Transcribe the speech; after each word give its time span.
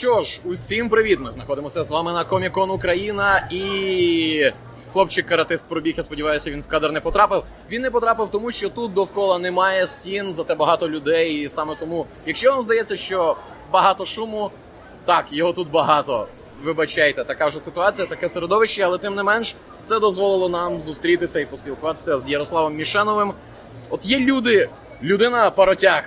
що 0.00 0.22
ж, 0.22 0.40
усім 0.44 0.88
привіт! 0.88 1.18
Ми 1.20 1.30
знаходимося 1.30 1.84
з 1.84 1.90
вами 1.90 2.12
на 2.12 2.24
Комікон 2.24 2.70
Україна 2.70 3.48
і. 3.50 4.50
Хлопчик 4.92 5.26
каратист 5.26 5.68
пробіг, 5.68 5.94
я 5.96 6.02
сподіваюся, 6.02 6.50
він 6.50 6.62
в 6.62 6.66
кадр 6.66 6.92
не 6.92 7.00
потрапив. 7.00 7.42
Він 7.70 7.82
не 7.82 7.90
потрапив, 7.90 8.28
тому 8.30 8.52
що 8.52 8.68
тут 8.68 8.94
довкола 8.94 9.38
немає 9.38 9.86
стін, 9.86 10.34
зате 10.34 10.54
багато 10.54 10.88
людей. 10.88 11.44
І 11.44 11.48
саме 11.48 11.76
тому, 11.80 12.06
якщо 12.26 12.50
вам 12.50 12.62
здається, 12.62 12.96
що 12.96 13.36
багато 13.72 14.06
шуму, 14.06 14.50
так, 15.04 15.26
його 15.30 15.52
тут 15.52 15.70
багато. 15.70 16.28
Вибачайте, 16.62 17.24
така 17.24 17.48
вже 17.48 17.60
ситуація, 17.60 18.06
таке 18.06 18.28
середовище, 18.28 18.82
але 18.82 18.98
тим 18.98 19.14
не 19.14 19.22
менш, 19.22 19.54
це 19.82 20.00
дозволило 20.00 20.48
нам 20.48 20.82
зустрітися 20.82 21.40
і 21.40 21.46
поспілкуватися 21.46 22.20
з 22.20 22.28
Ярославом 22.28 22.74
Мішановим. 22.74 23.32
От 23.90 24.06
є 24.06 24.18
люди, 24.18 24.68
людина 25.02 25.50
паротяг, 25.50 26.04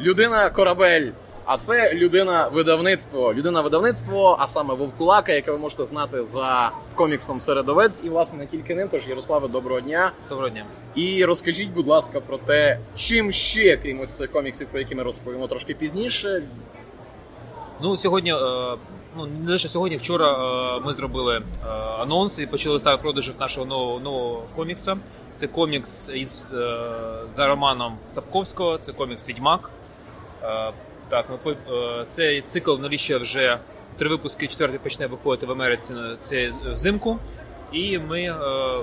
людина 0.00 0.50
корабель. 0.50 1.10
А 1.46 1.58
це 1.58 1.94
людина 1.94 2.48
видавництво. 2.48 3.34
Людина 3.34 3.60
видавництво, 3.60 4.36
а 4.38 4.46
саме 4.46 4.74
Вовкулака, 4.74 5.32
яке 5.32 5.52
ви 5.52 5.58
можете 5.58 5.84
знати 5.84 6.24
за 6.24 6.70
коміксом 6.94 7.40
Середовець, 7.40 8.04
і 8.04 8.08
власне 8.08 8.38
не 8.38 8.46
тільки 8.46 8.74
ним. 8.74 8.88
Тож 8.90 9.08
Ярославе, 9.08 9.48
доброго 9.48 9.80
дня. 9.80 10.12
Доброго 10.28 10.48
дня. 10.50 10.64
І 10.94 11.24
розкажіть, 11.24 11.70
будь 11.70 11.86
ласка, 11.86 12.20
про 12.20 12.38
те, 12.38 12.78
чим 12.94 13.32
ще, 13.32 13.76
крім 13.76 14.00
ось 14.00 14.16
цих 14.16 14.32
коміксів, 14.32 14.68
про 14.68 14.78
які 14.80 14.94
ми 14.94 15.02
розповімо 15.02 15.46
трошки 15.46 15.74
пізніше. 15.74 16.42
Ну 17.80 17.96
сьогодні, 17.96 18.32
е, 18.32 18.36
ну 19.16 19.26
не 19.26 19.52
лише 19.52 19.68
сьогодні, 19.68 19.96
вчора 19.96 20.32
е, 20.32 20.80
ми 20.86 20.92
зробили 20.92 21.36
е, 21.36 21.68
анонс 21.98 22.38
і 22.38 22.46
почали 22.46 22.80
ставити 22.80 23.02
продажів 23.02 23.34
нашого 23.40 23.66
нового 23.66 24.00
нового 24.00 24.42
комікса. 24.56 24.96
Це 25.34 25.46
комікс 25.46 26.10
із 26.14 26.54
за 27.28 27.46
романом 27.46 27.98
Сапковського, 28.06 28.78
це 28.78 28.92
комікс 28.92 29.28
Відьмак. 29.28 29.70
Так, 31.08 31.26
ми 31.44 31.56
цей 32.06 32.40
цикл 32.40 32.76
налічує 32.76 33.18
вже 33.18 33.58
три 33.98 34.08
випуски. 34.08 34.46
Четвертий 34.46 34.78
почне 34.78 35.06
виходити 35.06 35.46
в 35.46 35.50
Америці 35.50 35.94
це 36.20 36.50
взимку. 36.64 37.18
І 37.72 37.98
ми 37.98 38.34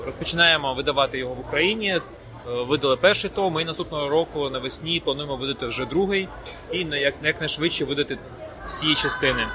розпочинаємо 0.06 0.74
видавати 0.74 1.18
його 1.18 1.34
в 1.34 1.40
Україні. 1.40 2.02
Видали 2.46 2.98
перший 2.98 3.30
том, 3.30 3.60
і 3.60 3.66
наступного 3.66 4.10
року 4.10 4.50
навесні 4.50 5.00
плануємо 5.00 5.36
видати 5.36 5.68
вже 5.68 5.86
другий 5.86 6.28
і 6.72 6.78
як 6.78 7.14
якнайшвидше 7.24 7.86
видати 7.86 8.18
всі 8.66 8.96
частини. 8.96 9.48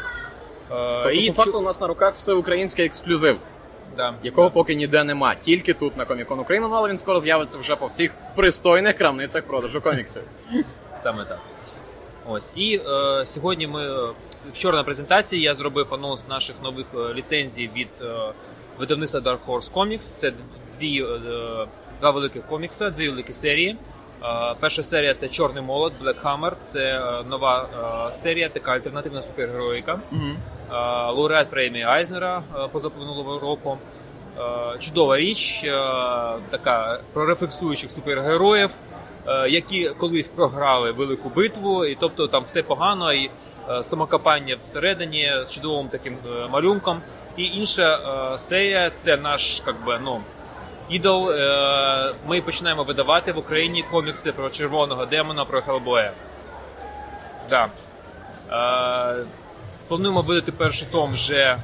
Тобто, 0.69 1.11
і... 1.11 1.27
по 1.27 1.33
факту 1.33 1.59
у 1.59 1.63
нас 1.63 1.81
на 1.81 1.87
руках 1.87 2.15
все 2.15 2.33
український 2.33 2.87
ексклюзив, 2.87 3.39
да, 3.97 4.15
якого 4.23 4.49
да. 4.49 4.55
поки 4.55 4.75
ніде 4.75 5.05
нема. 5.05 5.35
Тільки 5.35 5.75
тут 5.75 5.97
на 5.97 6.05
Комікон 6.05 6.41
Україна, 6.41 6.69
ну, 6.69 6.75
але 6.75 6.89
він 6.89 6.99
скоро 6.99 7.21
з'явиться 7.21 7.59
вже 7.59 7.77
по 7.77 7.87
всіх 7.87 8.11
пристойних 8.35 8.97
крамницях 8.97 9.43
продажу 9.43 9.81
коміксів. 9.81 10.23
Саме 11.03 11.25
так. 11.25 11.39
Ось 12.29 12.53
і 12.57 12.81
е, 12.87 13.27
сьогодні 13.27 13.67
ми 13.67 14.13
вчора 14.53 14.77
на 14.77 14.85
презентації 14.85 15.43
я 15.43 15.55
зробив 15.55 15.95
анонс 15.95 16.29
наших 16.29 16.57
нових 16.63 16.87
е, 16.95 17.15
ліцензій 17.15 17.71
від 17.77 17.89
е, 18.01 18.33
видавництва 18.79 19.21
Dark 19.21 19.39
Horse 19.47 19.73
Comics. 19.73 19.99
Це 19.99 20.33
дві 20.79 21.03
е, 21.03 21.19
два 22.01 22.11
великих 22.11 22.47
комікси, 22.47 22.91
дві 22.91 23.09
великі 23.09 23.33
серії. 23.33 23.77
Е, 24.23 24.55
перша 24.61 24.83
серія 24.83 25.15
це 25.15 25.29
Чорний 25.29 25.63
молот, 25.63 25.93
Black 26.05 26.23
Hammer. 26.23 26.53
Це 26.61 26.81
е, 26.81 27.25
нова 27.29 27.69
е, 28.09 28.13
серія, 28.13 28.49
така 28.49 28.73
альтернативна 28.73 29.23
супергероїка. 29.23 30.01
Mm-hmm. 30.13 30.35
Лауреат 31.15 31.51
премії 31.51 31.85
Айзнера 31.85 32.43
позаплинулого 32.73 33.39
року. 33.39 33.79
Чудова 34.79 35.17
річ, 35.17 35.65
така 36.51 37.01
про 37.13 37.27
рефлексуючих 37.27 37.91
супергероїв, 37.91 38.71
які 39.49 39.89
колись 39.89 40.29
програли 40.29 40.93
велику 40.93 41.29
битву, 41.29 41.85
і 41.85 41.95
тобто 42.01 42.27
там 42.27 42.45
все 42.45 42.63
погано, 42.63 43.13
і 43.13 43.31
самокопання 43.83 44.57
всередині 44.61 45.33
з 45.45 45.51
чудовим 45.51 45.89
таким 45.89 46.17
малюнком. 46.51 47.01
І 47.37 47.45
інша 47.45 47.99
серія 48.39 48.91
це 48.91 49.17
наш, 49.17 49.63
як 49.67 49.85
би, 49.85 50.01
ну 50.05 50.21
ідол. 50.89 51.31
Е, 51.31 52.15
ми 52.27 52.41
починаємо 52.41 52.83
видавати 52.83 53.33
в 53.33 53.39
Україні 53.39 53.85
комікси 53.91 54.33
про 54.33 54.51
червоного 54.51 55.07
демона, 55.07 55.45
про 55.45 55.63
Хелбоя. 55.63 56.13
Да. 57.51 57.69
Плануємо 59.89 60.23
видати 60.23 60.53
перший 60.53 60.89
том 60.91 61.13
вже 61.13 61.35
е, 61.35 61.59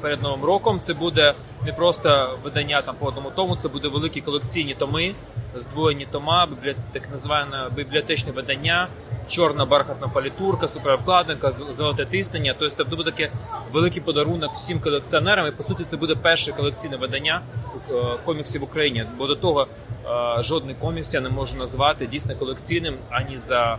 перед 0.00 0.22
новим 0.22 0.44
роком. 0.44 0.80
Це 0.80 0.94
буде 0.94 1.34
не 1.66 1.72
просто 1.72 2.38
видання 2.44 2.82
там 2.82 2.94
по 2.98 3.06
одному 3.06 3.30
тому, 3.36 3.56
це 3.56 3.68
буде 3.68 3.88
великі 3.88 4.20
колекційні 4.20 4.74
томи, 4.74 5.14
здвоєні 5.54 6.06
тома, 6.10 6.48
так 6.92 7.10
називане 7.10 7.70
бібліотечне 7.76 8.32
видання, 8.32 8.88
чорна 9.28 9.64
бархатна 9.64 10.08
палітурка, 10.08 10.68
суперобкладинка, 10.68 11.50
золоте 11.50 12.04
тиснення. 12.04 12.54
Тобто 12.58 12.84
буде 12.84 13.02
таке 13.02 13.30
великий 13.72 14.02
подарунок 14.02 14.52
всім 14.54 14.80
колекціонерам. 14.80 15.46
І 15.46 15.50
по 15.50 15.62
суті, 15.62 15.84
це 15.84 15.96
буде 15.96 16.14
перше 16.14 16.52
колекційне 16.52 16.96
видання 16.96 17.42
е, 17.74 17.92
коміксів 18.24 18.60
в 18.60 18.64
Україні. 18.64 19.04
Бо 19.18 19.26
до 19.26 19.36
того 19.36 19.66
е, 20.04 20.42
жодний 20.42 20.74
комікс 20.74 21.14
я 21.14 21.20
не 21.20 21.28
можу 21.28 21.56
назвати 21.56 22.06
дійсно 22.06 22.34
колекційним 22.34 22.94
ані 23.10 23.36
за 23.36 23.78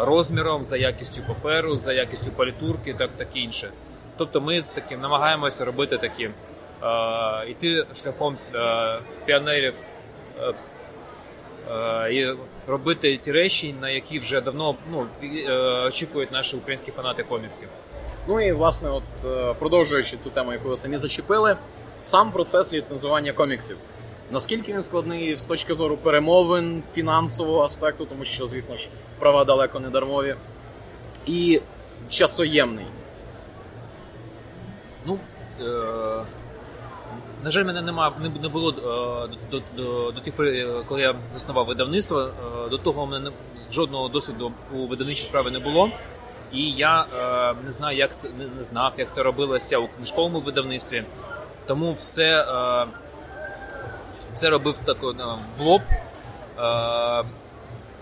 розміром, 0.00 0.64
за 0.64 0.76
якістю 0.76 1.22
паперу, 1.28 1.76
за 1.76 1.92
якістю 1.92 2.30
палітурки, 2.30 2.94
так 2.94 3.10
таке 3.16 3.38
інше. 3.38 3.68
Тобто, 4.18 4.40
ми 4.40 4.62
таки 4.74 4.96
намагаємося 4.96 5.64
робити 5.64 5.98
такі 5.98 6.30
йти 7.48 7.86
шляхом 8.02 8.38
піонерів. 9.24 9.74
І 12.12 12.26
робити 12.66 13.16
ті 13.16 13.32
речі, 13.32 13.74
на 13.80 13.90
які 13.90 14.18
вже 14.18 14.40
давно 14.40 14.74
ну, 14.90 15.06
очікують 15.86 16.32
наші 16.32 16.56
українські 16.56 16.92
фанати 16.92 17.22
коміксів. 17.22 17.68
Ну 18.28 18.40
і 18.40 18.52
власне, 18.52 18.90
от 18.90 19.02
продовжуючи 19.58 20.16
цю 20.16 20.30
тему, 20.30 20.52
яку 20.52 20.68
ви 20.68 20.76
самі 20.76 20.98
зачепили, 20.98 21.56
сам 22.02 22.32
процес 22.32 22.72
ліцензування 22.72 23.32
коміксів. 23.32 23.76
Наскільки 24.30 24.72
він 24.72 24.82
складний 24.82 25.36
з 25.36 25.44
точки 25.44 25.74
зору 25.74 25.96
перемовин, 25.96 26.82
фінансового 26.94 27.64
аспекту, 27.64 28.04
тому 28.06 28.24
що, 28.24 28.46
звісно 28.46 28.76
ж, 28.76 28.88
права 29.18 29.44
далеко 29.44 29.80
не 29.80 29.88
дармові, 29.90 30.36
і 31.26 31.60
часоємний. 32.10 32.86
Ну, 35.06 35.18
е- 35.60 36.24
на 37.44 37.50
жаль, 37.50 37.64
мене 37.64 37.82
нема, 37.82 38.12
не 38.42 38.48
було 38.48 38.70
е, 38.70 39.36
до 39.50 39.62
до, 39.76 40.12
до 40.12 40.20
тих 40.20 40.34
коли 40.88 41.00
я 41.00 41.14
заснував 41.32 41.66
видавництво. 41.66 42.20
Е, 42.20 42.68
до 42.68 42.78
того 42.78 43.04
в 43.04 43.10
мене 43.10 43.30
жодного 43.72 44.08
досвіду 44.08 44.52
у 44.72 44.86
видавничій 44.86 45.24
справі 45.24 45.50
не 45.50 45.58
було. 45.58 45.90
І 46.52 46.70
я 46.70 47.02
е, 47.02 47.54
не 47.64 47.70
знаю, 47.70 47.96
як 47.96 48.16
це 48.16 48.28
не 48.56 48.62
знав, 48.62 48.92
як 48.96 49.10
це 49.10 49.22
робилося 49.22 49.78
у 49.78 49.88
книжковому 49.88 50.40
видавництві. 50.40 51.04
Тому 51.66 51.92
все 51.92 52.46
все 54.34 54.50
робив 54.50 54.78
так 54.84 54.96
в 55.58 55.60
лоб. 55.60 55.82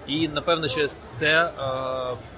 І 0.06 0.28
напевно, 0.28 0.68
через 0.68 1.02
це 1.12 1.50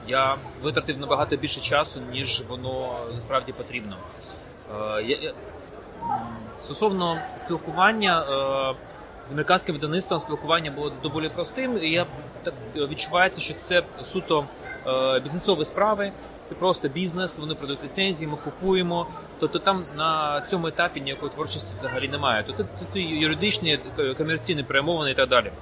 я 0.08 0.36
витратив 0.62 0.98
набагато 0.98 1.36
більше 1.36 1.60
часу, 1.60 2.00
ніж 2.12 2.42
воно 2.48 2.96
насправді 3.14 3.52
потрібно. 3.52 3.96
Стосовно 6.60 7.18
спілкування 7.36 8.22
е, 8.22 8.74
з 9.28 9.32
американським 9.32 9.74
видавництвом 9.74 10.20
спілкування 10.20 10.70
було 10.70 10.92
доволі 11.02 11.28
простим. 11.28 11.78
і 11.82 11.90
Я 11.90 12.06
так 12.42 12.54
відчуваю, 12.76 13.30
що 13.38 13.54
це 13.54 13.82
суто 14.02 14.46
е, 14.86 15.20
бізнесові 15.20 15.64
справи, 15.64 16.12
це 16.46 16.54
просто 16.54 16.88
бізнес. 16.88 17.38
Вони 17.38 17.54
продають 17.54 17.84
ліцензії, 17.84 18.30
ми 18.30 18.36
купуємо. 18.36 19.06
Тобто 19.40 19.58
там 19.58 19.84
на 19.96 20.40
цьому 20.40 20.66
етапі 20.66 21.00
ніякої 21.00 21.32
творчості 21.32 21.74
взагалі 21.74 22.08
немає. 22.08 22.44
Тобто 22.46 22.62
тут 22.62 22.88
юридичні, 22.94 23.78
комерційні 24.18 24.62
перемовини 24.62 25.10
і 25.10 25.14
так 25.14 25.28
далі. 25.28 25.52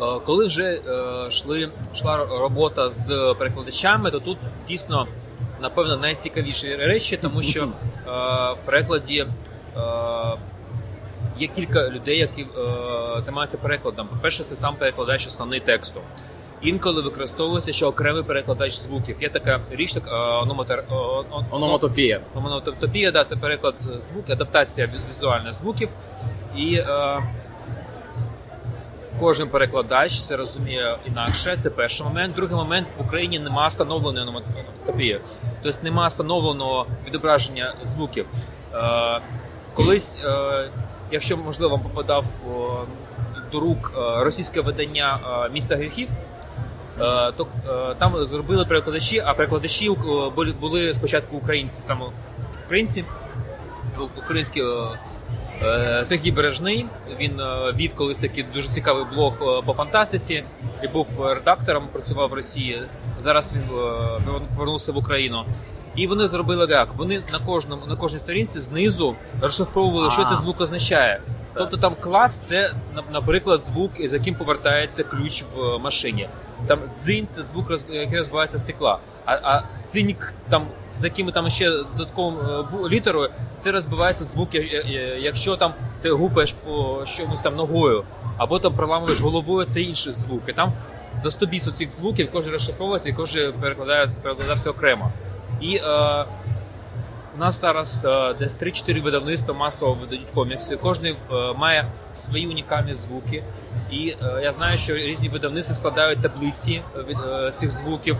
Е, 0.00 0.20
коли 0.26 0.46
вже 0.46 0.80
йшли 1.28 1.68
йшла 1.94 2.26
робота 2.40 2.90
з 2.90 3.34
перекладачами, 3.38 4.10
то 4.10 4.20
тут 4.20 4.38
дійсно 4.68 5.06
напевно 5.62 5.96
найцікавіші 5.96 6.76
речі, 6.76 7.18
тому 7.22 7.42
що 7.42 7.62
е, 7.62 7.68
в 8.52 8.58
перекладі 8.64 9.18
е, 9.20 9.80
є 11.38 11.46
кілька 11.46 11.88
людей, 11.88 12.18
які 12.18 12.42
е, 12.42 12.46
займаються 13.24 13.58
перекладом. 13.58 14.08
По-перше, 14.08 14.42
це 14.42 14.56
сам 14.56 14.76
перекладач 14.76 15.26
основний 15.26 15.60
тексту. 15.60 16.00
Інколи 16.62 17.02
використовується 17.02 17.72
ще 17.72 17.86
окремий 17.86 18.22
перекладач 18.22 18.74
звуків. 18.74 19.16
Є 19.20 19.28
така 19.28 19.60
річ, 19.70 19.92
так 19.92 20.08
ономатер, 20.42 20.84
ономатопія. 21.50 22.20
Ономатопія, 22.34 23.10
да, 23.10 23.24
це 23.24 23.36
переклад 23.36 23.74
звуків, 23.98 24.32
адаптація 24.32 24.90
візуальних 25.08 25.52
звуків. 25.52 25.88
І 26.56 26.74
е, 26.74 27.22
Кожен 29.20 29.48
перекладач 29.48 30.20
це 30.20 30.36
розуміє 30.36 30.98
інакше. 31.06 31.56
Це 31.62 31.70
перший 31.70 32.06
момент. 32.06 32.34
Другий 32.34 32.56
момент 32.56 32.86
в 32.98 33.02
Україні 33.02 33.38
немає 33.38 33.68
встановленої 33.68 34.26
ономатопії. 34.26 35.20
тобто 35.62 35.78
немає 35.82 36.08
встановленого 36.08 36.86
відображення 37.06 37.74
звуків. 37.82 38.26
Е, 38.74 39.20
колись, 39.74 40.20
е, 40.24 40.68
якщо 41.10 41.36
можливо, 41.36 41.76
вам 41.76 41.80
попадав 41.80 42.24
до 43.52 43.60
рук 43.60 43.92
е, 43.96 44.24
російське 44.24 44.60
видання 44.60 45.18
міста 45.52 45.76
гріхів, 45.76 46.08
Е, 47.00 47.32
то 47.36 47.46
е, 47.68 47.94
там 47.98 48.26
зробили 48.26 48.64
перекладачі, 48.64 49.22
а 49.26 49.34
перекладачі 49.34 49.90
е, 49.90 50.52
були 50.60 50.94
спочатку 50.94 51.36
українці, 51.36 51.82
саме 51.82 52.06
українці, 52.66 53.04
українські. 54.16 54.62
Е, 55.62 56.04
Сергій 56.04 56.30
Бережний 56.30 56.86
він 57.20 57.40
е, 57.40 57.72
вів 57.76 57.94
колись 57.94 58.18
такий 58.18 58.44
дуже 58.54 58.68
цікавий 58.68 59.04
блог 59.14 59.32
е, 59.42 59.62
по 59.66 59.72
фантастиці 59.72 60.44
і 60.84 60.88
був 60.88 61.06
редактором, 61.26 61.88
працював 61.92 62.28
в 62.30 62.32
Росії. 62.32 62.82
Зараз 63.20 63.52
він 63.54 63.62
повернувся 64.56 64.92
в 64.92 64.96
Україну. 64.96 65.44
І 65.96 66.06
вони 66.06 66.28
зробили 66.28 66.66
як? 66.70 66.88
Вони 66.96 67.20
на 67.32 67.38
кожному 67.38 67.86
на 67.86 67.96
кожній 67.96 68.18
сторінці 68.18 68.60
знизу 68.60 69.16
розшифровували, 69.42 70.10
що 70.10 70.22
А. 70.22 70.24
цей 70.24 70.36
звук 70.36 70.60
означає. 70.60 71.20
Тобто 71.54 71.76
там 71.76 71.94
клац 72.00 72.34
це 72.36 72.72
на- 72.94 73.02
наприклад 73.12 73.64
звук, 73.64 73.90
з 74.04 74.12
яким 74.12 74.34
повертається 74.34 75.02
ключ 75.04 75.44
в 75.54 75.78
машині. 75.78 76.28
Там 76.66 76.78
дзинь 76.94 77.26
це 77.26 77.42
звук, 77.42 77.70
який 77.88 78.18
розбивається 78.18 78.58
стекла. 78.58 78.98
А, 79.24 79.34
а 79.34 79.62
циньк, 79.82 80.34
там 80.50 80.66
з 80.94 81.04
якими 81.04 81.32
там 81.32 81.50
ще 81.50 81.70
додатковим 81.70 82.38
е, 82.38 82.88
літерою, 82.88 83.30
це 83.58 83.72
розбивається 83.72 84.24
звук, 84.24 84.48
якщо 85.18 85.56
там 85.56 85.72
ти 86.02 86.10
гупаєш 86.10 86.52
по 86.52 87.04
чомусь 87.06 87.40
там 87.40 87.56
ногою, 87.56 88.04
або 88.36 88.58
там 88.58 88.74
проламуєш 88.74 89.20
головою, 89.20 89.66
це 89.66 89.80
інші 89.80 90.10
звуки. 90.10 90.52
Там 90.52 90.72
до 91.22 91.30
100 91.30 91.46
бісу 91.46 91.72
цих 91.72 91.90
звуків, 91.90 92.28
кожен 92.32 92.52
розшифровується 92.52 93.08
і 93.08 93.12
кожен 93.12 93.52
перекладає, 93.52 94.10
перекладався 94.22 94.70
окремо. 94.70 95.12
І 95.60 95.76
е, 95.76 96.24
у 97.36 97.38
нас 97.38 97.60
зараз 97.60 98.04
е, 98.04 98.34
десь 98.34 98.56
3-4 98.58 99.02
видавництва 99.02 99.54
масово 99.54 99.94
видають 99.94 100.30
комікси. 100.34 100.76
Кожен 100.76 101.16
має 101.56 101.86
свої 102.14 102.46
унікальні 102.46 102.94
звуки. 102.94 103.42
І 103.90 104.08
е, 104.08 104.40
я 104.42 104.52
знаю, 104.52 104.78
що 104.78 104.94
різні 104.94 105.28
видавництва 105.28 105.74
складають 105.74 106.20
таблиці 106.20 106.82
е, 106.96 107.02
від 107.08 107.16
цих 107.56 107.70
звуків. 107.70 108.16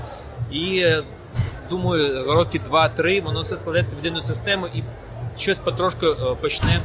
І 0.51 0.87
думаю, 1.71 2.33
роки 2.33 2.61
2-3 2.71 3.23
воно 3.23 3.41
все 3.41 3.57
складеться 3.57 3.97
в 3.97 3.99
єдину 3.99 4.21
систему 4.21 4.67
і 4.75 4.83
щось 5.39 5.59
потрошки 5.59 6.07
почне 6.41 6.81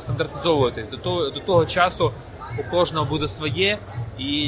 стандартизовуватись. 0.00 0.90
До 0.90 0.96
того, 0.96 1.30
до 1.30 1.40
того 1.40 1.66
часу 1.66 2.12
у 2.58 2.70
кожного 2.70 3.06
буде 3.06 3.28
своє. 3.28 3.78
І 4.18 4.42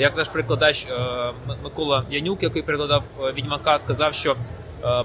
як 0.00 0.16
наш 0.16 0.28
перекладач 0.28 0.86
е, 0.90 1.32
Микола 1.64 2.04
Янюк, 2.10 2.42
який 2.42 2.62
перекладав 2.62 3.02
Відьмака, 3.36 3.78
сказав, 3.78 4.14
що 4.14 4.36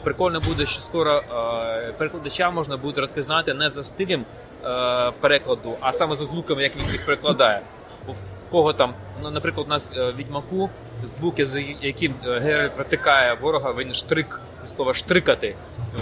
прикольно 0.04 0.40
буде, 0.40 0.66
що 0.66 0.82
скоро 0.82 1.18
е, 1.18 1.94
перекладача 1.98 2.52
можна 2.52 2.78
буде 2.78 3.02
розпізнати 3.02 3.54
не 3.54 3.70
за 3.70 3.84
стилем 3.84 4.26
е, 4.66 5.12
перекладу, 5.20 5.76
а 5.80 5.92
саме 5.92 6.16
за 6.16 6.26
звуками, 6.26 6.64
як 6.64 6.76
він 6.76 6.92
їх 6.92 7.06
перекладає. 7.06 7.62
Бо 8.08 8.14
в 8.14 8.52
кого 8.52 8.74
там, 8.74 8.94
ну, 9.22 9.32
наприклад, 9.32 9.68
у 9.68 9.70
нас 9.70 9.90
е, 9.98 10.14
Відьмаку 10.18 10.70
звуки, 11.04 11.46
з 11.46 11.64
яким 11.82 12.16
е, 12.28 12.40
Геральт 12.40 12.76
протикає 12.76 13.34
ворога, 13.42 13.74
він 13.74 13.94
штрик, 13.94 14.40
слова 14.66 14.94
штрикати. 14.94 15.56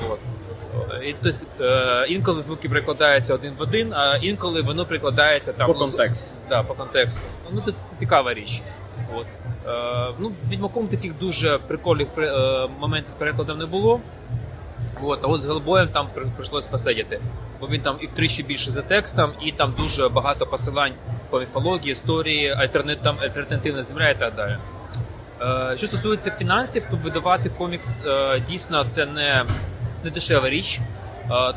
От. 0.10 0.20
І, 1.04 1.16
тобто, 1.24 1.66
е, 1.66 2.06
інколи 2.10 2.42
звуки 2.42 2.70
перекладаються 2.70 3.34
один 3.34 3.54
в 3.58 3.62
один, 3.62 3.94
а 3.94 4.18
інколи 4.22 4.62
воно 4.62 4.86
перекладається 4.86 5.54
там 5.54 5.68
По 5.68 5.74
ну, 5.74 5.80
контексту. 5.80 6.32
Да, 6.50 6.64
по 6.64 6.74
контексту. 6.74 7.22
Ну, 7.52 7.62
це, 7.66 7.72
це 7.72 8.00
цікава 8.00 8.34
річ. 8.34 8.62
От. 9.16 9.26
Е, 9.68 10.14
ну, 10.20 10.32
з 10.42 10.52
Відьмаком 10.52 10.88
таких 10.88 11.18
дуже 11.18 11.58
прикольних 11.58 12.08
е, 12.18 12.68
моментів 12.80 13.12
з 13.12 13.20
перекладом 13.20 13.58
не 13.58 13.66
було. 13.66 14.00
От, 15.02 15.20
а 15.24 15.28
от 15.28 15.42
з 15.42 15.46
Гелбоєм 15.46 15.88
там 15.88 16.08
при- 16.14 16.26
прийшлось 16.26 16.68
посидіти. 16.68 17.20
Бо 17.60 17.68
він 17.68 17.82
там 17.82 17.96
і 18.02 18.06
втричі 18.06 18.44
більше 18.44 18.72
за 18.72 18.82
текстом, 18.82 19.32
і 19.42 19.52
там 19.52 19.74
дуже 19.78 20.10
багато 20.10 20.46
посилань 20.46 20.94
по 21.30 21.40
міфології, 21.40 21.92
історії, 21.92 22.50
альтернативна 22.50 23.84
земля 23.84 24.10
і 24.10 24.20
так 24.20 24.36
далі. 24.36 24.58
Е, 25.42 25.78
що 25.78 25.88
стосується 25.88 26.32
фінансів, 26.32 26.86
то 26.92 26.98
видавати 26.98 27.50
комікс 27.50 28.06
дійсно 28.50 28.84
це 28.84 29.06
не, 29.06 29.46
не 30.04 30.10
дешева 30.10 30.50
річ, 30.50 30.80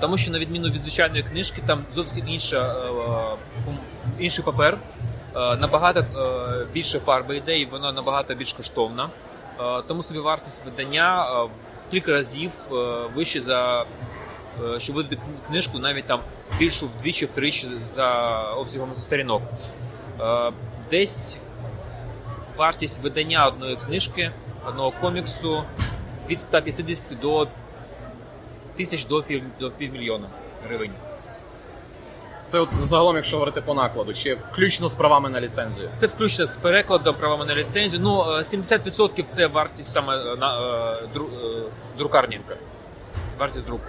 тому 0.00 0.18
що 0.18 0.30
на 0.30 0.38
відміну 0.38 0.68
від 0.68 0.80
звичайної 0.80 1.22
книжки, 1.22 1.62
там 1.66 1.78
зовсім 1.94 2.28
інша, 2.28 2.74
інший 4.18 4.44
папер, 4.44 4.78
набагато 5.34 6.00
е, 6.00 6.66
більше 6.72 7.00
фарби 7.00 7.36
йде, 7.36 7.58
і 7.58 7.66
вона 7.66 7.92
набагато 7.92 8.34
більш 8.34 8.52
коштовна. 8.52 9.10
Е, 9.60 9.82
тому 9.88 10.02
собі 10.02 10.18
вартість 10.20 10.64
видання 10.64 11.24
е, 11.24 11.44
в 11.44 11.90
кілька 11.90 12.12
разів 12.12 12.52
е, 12.72 12.74
вище 13.14 13.40
за 13.40 13.84
е, 14.74 14.78
що 14.80 14.92
видати 14.92 15.18
книжку, 15.48 15.78
навіть 15.78 16.04
там 16.06 16.20
більшу 16.58 16.86
вдвічі, 16.86 17.26
втричі 17.26 17.66
за 17.80 18.38
обсягом 18.42 18.94
сторінок. 19.00 19.42
Е, 20.20 20.52
Десь 20.90 21.38
вартість 22.56 23.02
видання 23.02 23.46
одної 23.46 23.76
книжки, 23.76 24.30
одного 24.68 24.90
коміксу 25.00 25.64
від 26.30 26.40
150 26.40 27.20
до 27.20 27.48
тисяч 28.76 29.06
до 29.60 29.70
півмільйона 29.78 30.28
гривень. 30.66 30.92
Це 32.46 32.58
от 32.58 32.68
загалом, 32.82 33.16
якщо 33.16 33.36
говорити 33.36 33.60
по 33.60 33.74
накладу, 33.74 34.14
чи 34.14 34.34
включно 34.34 34.88
з 34.88 34.94
правами 34.94 35.28
на 35.28 35.40
ліцензію. 35.40 35.88
Це 35.94 36.06
включно 36.06 36.46
з 36.46 36.56
перекладом, 36.56 37.14
правами 37.14 37.44
на 37.44 37.54
ліцензію. 37.54 38.02
Ну, 38.02 38.22
е, 38.22 38.42
70% 38.42 39.24
це 39.28 39.46
вартість 39.46 39.92
саме 39.92 40.16
е, 40.16 40.36
на 40.36 40.60
е, 40.60 41.08
дру, 41.14 41.26
е, 41.26 41.62
друкарні. 41.98 42.40
Вартість 43.38 43.66
друку. 43.66 43.86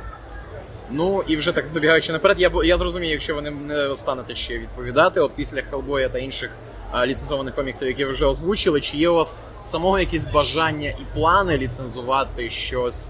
Ну 0.92 1.24
і 1.28 1.38
вже 1.38 1.52
так 1.52 1.68
забігаючи 1.68 2.12
наперед, 2.12 2.40
я 2.40 2.52
я 2.63 2.78
зрозумію, 2.78 3.12
якщо 3.12 3.36
ви 3.36 3.42
не, 3.42 3.52
не 3.52 3.98
станете 3.98 4.36
ще 4.36 4.57
відповідати, 4.57 5.19
от 5.19 5.31
після 5.36 5.62
Хелбоя 5.62 6.10
та 6.10 6.19
інших 6.19 6.52
а, 6.92 7.06
ліцензованих 7.06 7.56
коміксів, 7.56 7.88
які 7.88 8.06
ви 8.06 8.12
вже 8.12 8.25
озвучили, 8.25 8.81
чи 8.81 8.98
є 8.98 9.10
у 9.10 9.16
вас 9.16 9.38
самого 9.63 10.00
якісь 10.00 10.24
бажання 10.24 10.90
і 10.90 11.13
плани 11.13 11.57
ліцензувати 11.57 12.50
щось 12.50 13.10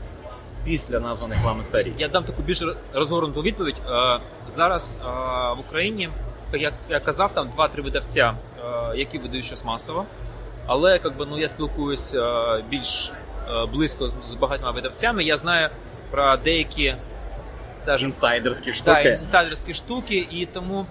після 0.66 1.00
названих 1.00 1.44
вами 1.44 1.64
серій? 1.64 1.94
Я 1.98 2.08
дам 2.08 2.24
таку 2.24 2.42
більш 2.42 2.64
розгорнуту 2.94 3.42
відповідь. 3.42 3.76
Е, 3.90 4.20
Зараз 4.50 5.00
е, 5.02 5.08
в 5.58 5.60
Україні, 5.60 6.10
як 6.54 6.74
я 6.90 7.00
казав, 7.00 7.34
там 7.34 7.50
2-3 7.58 7.82
видавця, 7.82 8.34
е, 8.94 8.98
які 8.98 9.18
видають 9.18 9.46
щось 9.46 9.66
масово. 9.66 10.06
Але 10.68 10.92
як 10.92 11.18
би, 11.18 11.26
ну, 11.30 11.40
я 11.40 11.48
спілкуюся 11.48 12.62
більш 12.70 13.12
близько 13.74 14.08
з, 14.08 14.18
багатьма 14.40 14.72
видавцями. 14.72 15.24
Я 15.24 15.38
знаю 15.38 15.70
про 16.12 16.38
деякі 16.38 16.96
скажімо, 17.80 18.10
Інсайдерські 18.10 18.72
да, 18.72 18.78
штуки. 18.78 19.20
інсайдерські 19.22 19.74
штуки, 19.74 20.28
і 20.32 20.46
тому 20.46 20.86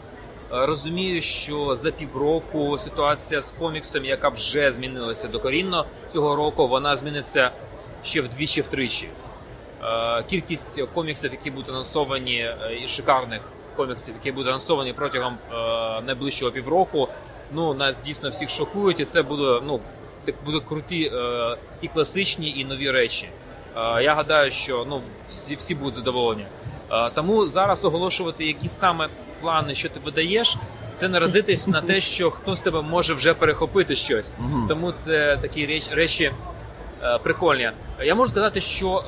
розумію, 0.51 1.23
що 1.23 1.77
за 1.77 1.91
півроку 1.91 2.79
ситуація 2.79 3.41
з 3.41 3.53
коміксами, 3.59 4.07
яка 4.07 4.29
вже 4.29 4.71
змінилася 4.71 5.29
докорінно 5.29 5.85
цього 6.13 6.37
року, 6.37 6.69
вона 6.69 6.97
зміниться 6.97 7.51
ще 8.03 8.21
вдвічі-втричі. 8.21 9.07
Е, 9.85 10.23
Кількість 10.31 10.83
коміксів, 10.95 11.31
які 11.31 11.51
будуть 11.51 11.69
анонсовані, 11.69 12.37
е, 12.37 12.57
і 12.85 12.89
шикарних 12.89 13.41
коміксів, 13.77 14.15
які 14.15 14.33
будуть 14.33 14.49
анонсовані 14.49 14.93
протягом 14.93 15.39
е, 15.53 15.57
найближчого 16.07 16.53
півроку, 16.53 17.09
ну 17.53 17.75
нас 17.75 18.03
дійсно 18.03 18.31
всіх 18.31 18.51
шокують, 18.51 19.01
і 19.01 19.05
це 19.05 19.23
буде 19.23 19.61
ну 19.67 19.81
так 20.25 20.35
будуть 20.45 20.65
круті 20.65 21.13
і 21.81 21.89
класичні, 21.89 22.51
і 22.51 22.65
нові 22.65 22.91
речі. 22.91 23.29
Я 24.03 24.15
гадаю, 24.15 24.51
що 24.51 24.87
ну 24.89 25.03
всі, 25.29 25.55
всі 25.55 25.75
будуть 25.75 25.95
задоволені. 25.95 26.47
Тому 27.15 27.47
зараз 27.47 27.85
оголошувати 27.85 28.47
які 28.47 28.69
саме 28.69 29.09
плани, 29.41 29.75
що 29.75 29.89
ти 29.89 30.01
видаєш, 30.05 30.57
це 30.95 31.09
наразитись 31.09 31.69
на 31.69 31.81
те, 31.81 32.01
що 32.01 32.31
хтось 32.31 32.59
з 32.59 32.63
тебе 32.63 32.83
може 32.83 33.15
вже 33.15 33.35
перехопити 33.35 33.97
щось. 33.97 34.33
Тому 34.69 34.93
це 34.93 35.39
такі 35.43 35.67
реч, 35.67 35.89
речі 35.91 36.33
е, 37.03 37.19
прикольні. 37.19 37.71
Я 38.03 38.15
можу 38.15 38.31
сказати, 38.31 38.61
що 38.61 39.05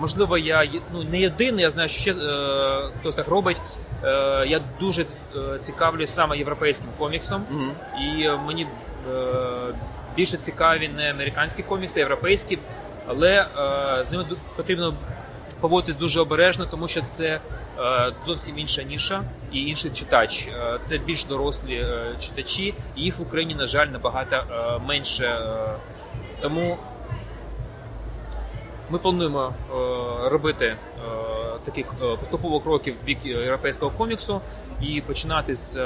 можливо 0.00 0.38
я 0.38 0.68
ну, 0.92 1.02
не 1.02 1.20
єдиний, 1.20 1.62
я 1.62 1.70
знаю, 1.70 1.88
що 1.88 2.00
ще 2.00 2.10
е, 2.10 2.90
хтось 3.00 3.14
так 3.14 3.28
робить. 3.28 3.60
Е, 4.04 4.08
я 4.46 4.60
дуже 4.80 5.02
е, 5.02 5.58
цікавлюсь 5.58 6.14
саме 6.14 6.38
європейським 6.38 6.88
коміксом. 6.98 7.44
Мгм. 7.50 7.70
І 8.00 8.28
мені 8.46 8.62
е, 8.62 9.16
більше 10.16 10.36
цікаві 10.36 10.88
не 10.88 11.10
американські 11.10 11.62
комікси, 11.62 12.00
а 12.00 12.02
європейські, 12.02 12.58
але 13.06 13.46
е, 13.98 14.04
з 14.04 14.12
ними 14.12 14.24
потрібно 14.56 14.94
поводитись 15.60 15.96
дуже 15.96 16.20
обережно, 16.20 16.66
тому 16.66 16.88
що 16.88 17.02
це 17.02 17.40
е, 17.78 18.12
зовсім 18.26 18.58
інша 18.58 18.82
ніша 18.82 19.24
і 19.52 19.62
інший 19.62 19.90
читач. 19.90 20.48
Е, 20.48 20.78
це 20.80 20.98
більш 20.98 21.24
дорослі 21.24 21.74
е, 21.74 22.16
читачі, 22.20 22.74
і 22.96 23.02
їх 23.02 23.18
в 23.18 23.22
Україні, 23.22 23.54
на 23.54 23.66
жаль, 23.66 23.86
набагато 23.86 24.36
е, 24.36 24.78
менше. 24.86 25.24
Е, 25.24 25.74
тому 26.40 26.78
ми 28.90 28.98
плануємо 28.98 29.52
е, 29.70 29.74
робити 30.28 30.64
е, 30.66 30.76
такі 31.64 31.80
е, 31.80 32.16
поступово 32.20 32.60
кроки 32.60 32.92
в 32.92 33.04
бік 33.04 33.18
європейського 33.24 33.90
коміксу 33.90 34.40
і 34.80 35.00
починати 35.00 35.54
з 35.54 35.78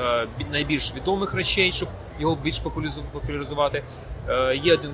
найбільш 0.52 0.94
відомих 0.94 1.34
речей, 1.34 1.72
щоб 1.72 1.88
його 2.20 2.38
більш 2.42 2.60
популяризу- 2.60 3.02
популяризувати. 3.12 3.82
Є 4.62 4.74
один 4.74 4.90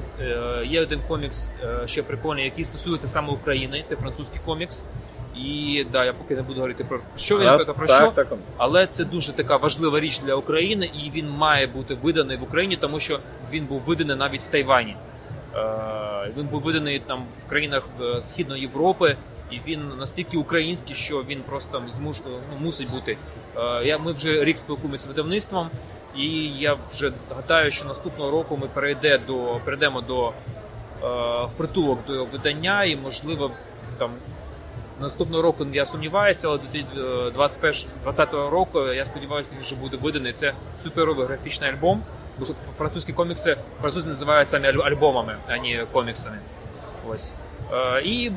є 0.64 0.82
один 0.82 1.00
комікс, 1.08 1.50
ще 1.87 2.02
прикольний, 2.02 2.44
який 2.44 2.64
стосується 2.64 3.06
саме 3.06 3.32
України. 3.32 3.82
Це 3.87 3.96
французький 3.96 4.40
комікс. 4.44 4.84
І 5.37 5.87
да, 5.92 6.04
я 6.04 6.12
поки 6.12 6.34
не 6.37 6.42
буду 6.42 6.54
говорити 6.54 6.84
про 6.84 7.00
що 7.16 7.38
він, 7.38 7.75
про 7.75 7.87
так, 7.87 7.96
що. 7.96 8.11
так. 8.11 8.32
Але 8.56 8.87
це 8.87 9.04
дуже 9.04 9.32
така 9.32 9.56
важлива 9.56 10.00
річ 10.00 10.18
для 10.18 10.34
України, 10.34 10.90
і 10.94 11.11
він 11.11 11.30
має 11.30 11.66
бути 11.66 11.96
виданий 12.02 12.37
в 12.37 12.42
Україні, 12.42 12.76
тому 12.76 13.00
що 13.00 13.20
він 13.52 13.66
був 13.66 13.80
виданий 13.80 14.16
навіть 14.16 14.42
в 14.42 14.46
Тайвані. 14.46 14.96
Е, 15.56 16.32
Він 16.37 16.46
був 16.46 16.62
виданий 16.62 16.99
там 16.99 17.25
в 17.38 17.49
країнах 17.49 17.82
е, 18.00 18.20
Східної 18.20 18.62
Європи, 18.62 19.16
і 19.50 19.61
він 19.66 19.88
настільки 19.99 20.37
український, 20.37 20.94
що 20.96 21.23
він 21.23 21.40
просто 21.40 21.82
змуш... 21.90 22.16
ну, 22.26 22.58
мусить 22.61 22.90
бути. 22.90 23.16
Е, 23.56 23.84
Я, 23.84 23.99
ми 23.99 24.12
вже 24.12 24.44
рік 24.44 24.58
спілкуємося 24.58 25.04
з 25.04 25.06
видавництвом, 25.06 25.70
і 26.16 26.49
я 26.49 26.76
вже 26.92 27.12
гадаю, 27.37 27.70
що 27.70 27.84
наступного 27.84 28.30
року 28.30 28.58
ми 28.62 28.66
перейде 28.66 29.18
до, 29.18 29.61
перейдемо 29.64 30.00
до 30.00 30.28
е, 30.28 30.32
впритулок 31.46 31.99
до 32.06 32.25
видання, 32.25 32.84
і 32.84 32.96
можливо 32.96 33.50
там 33.99 34.11
Наступного 35.00 35.42
року 35.42 35.66
я 35.73 35.87
сумніваюся, 35.87 36.49
але 36.49 36.58
2020 36.58 38.32
року 38.32 38.87
я 38.87 39.04
сподіваюся, 39.04 39.54
він 39.56 39.62
вже 39.62 39.76
буде 39.76 39.96
виданий. 39.96 40.32
Це 40.32 40.52
суперовий 40.78 41.26
графічний 41.26 41.70
альбом. 41.70 42.02
Бо 42.38 42.45
що 42.45 42.55
французькі 42.79 43.12
комікси 43.12 43.57
французи 43.81 44.09
називають 44.09 44.49
самі 44.49 44.69
аль- 44.69 44.87
альбомами, 44.87 45.37
а 45.49 45.57
не 45.59 45.87
коміксами. 45.93 46.38
Ось. 47.09 47.35
Е, 47.73 48.03
І 48.05 48.33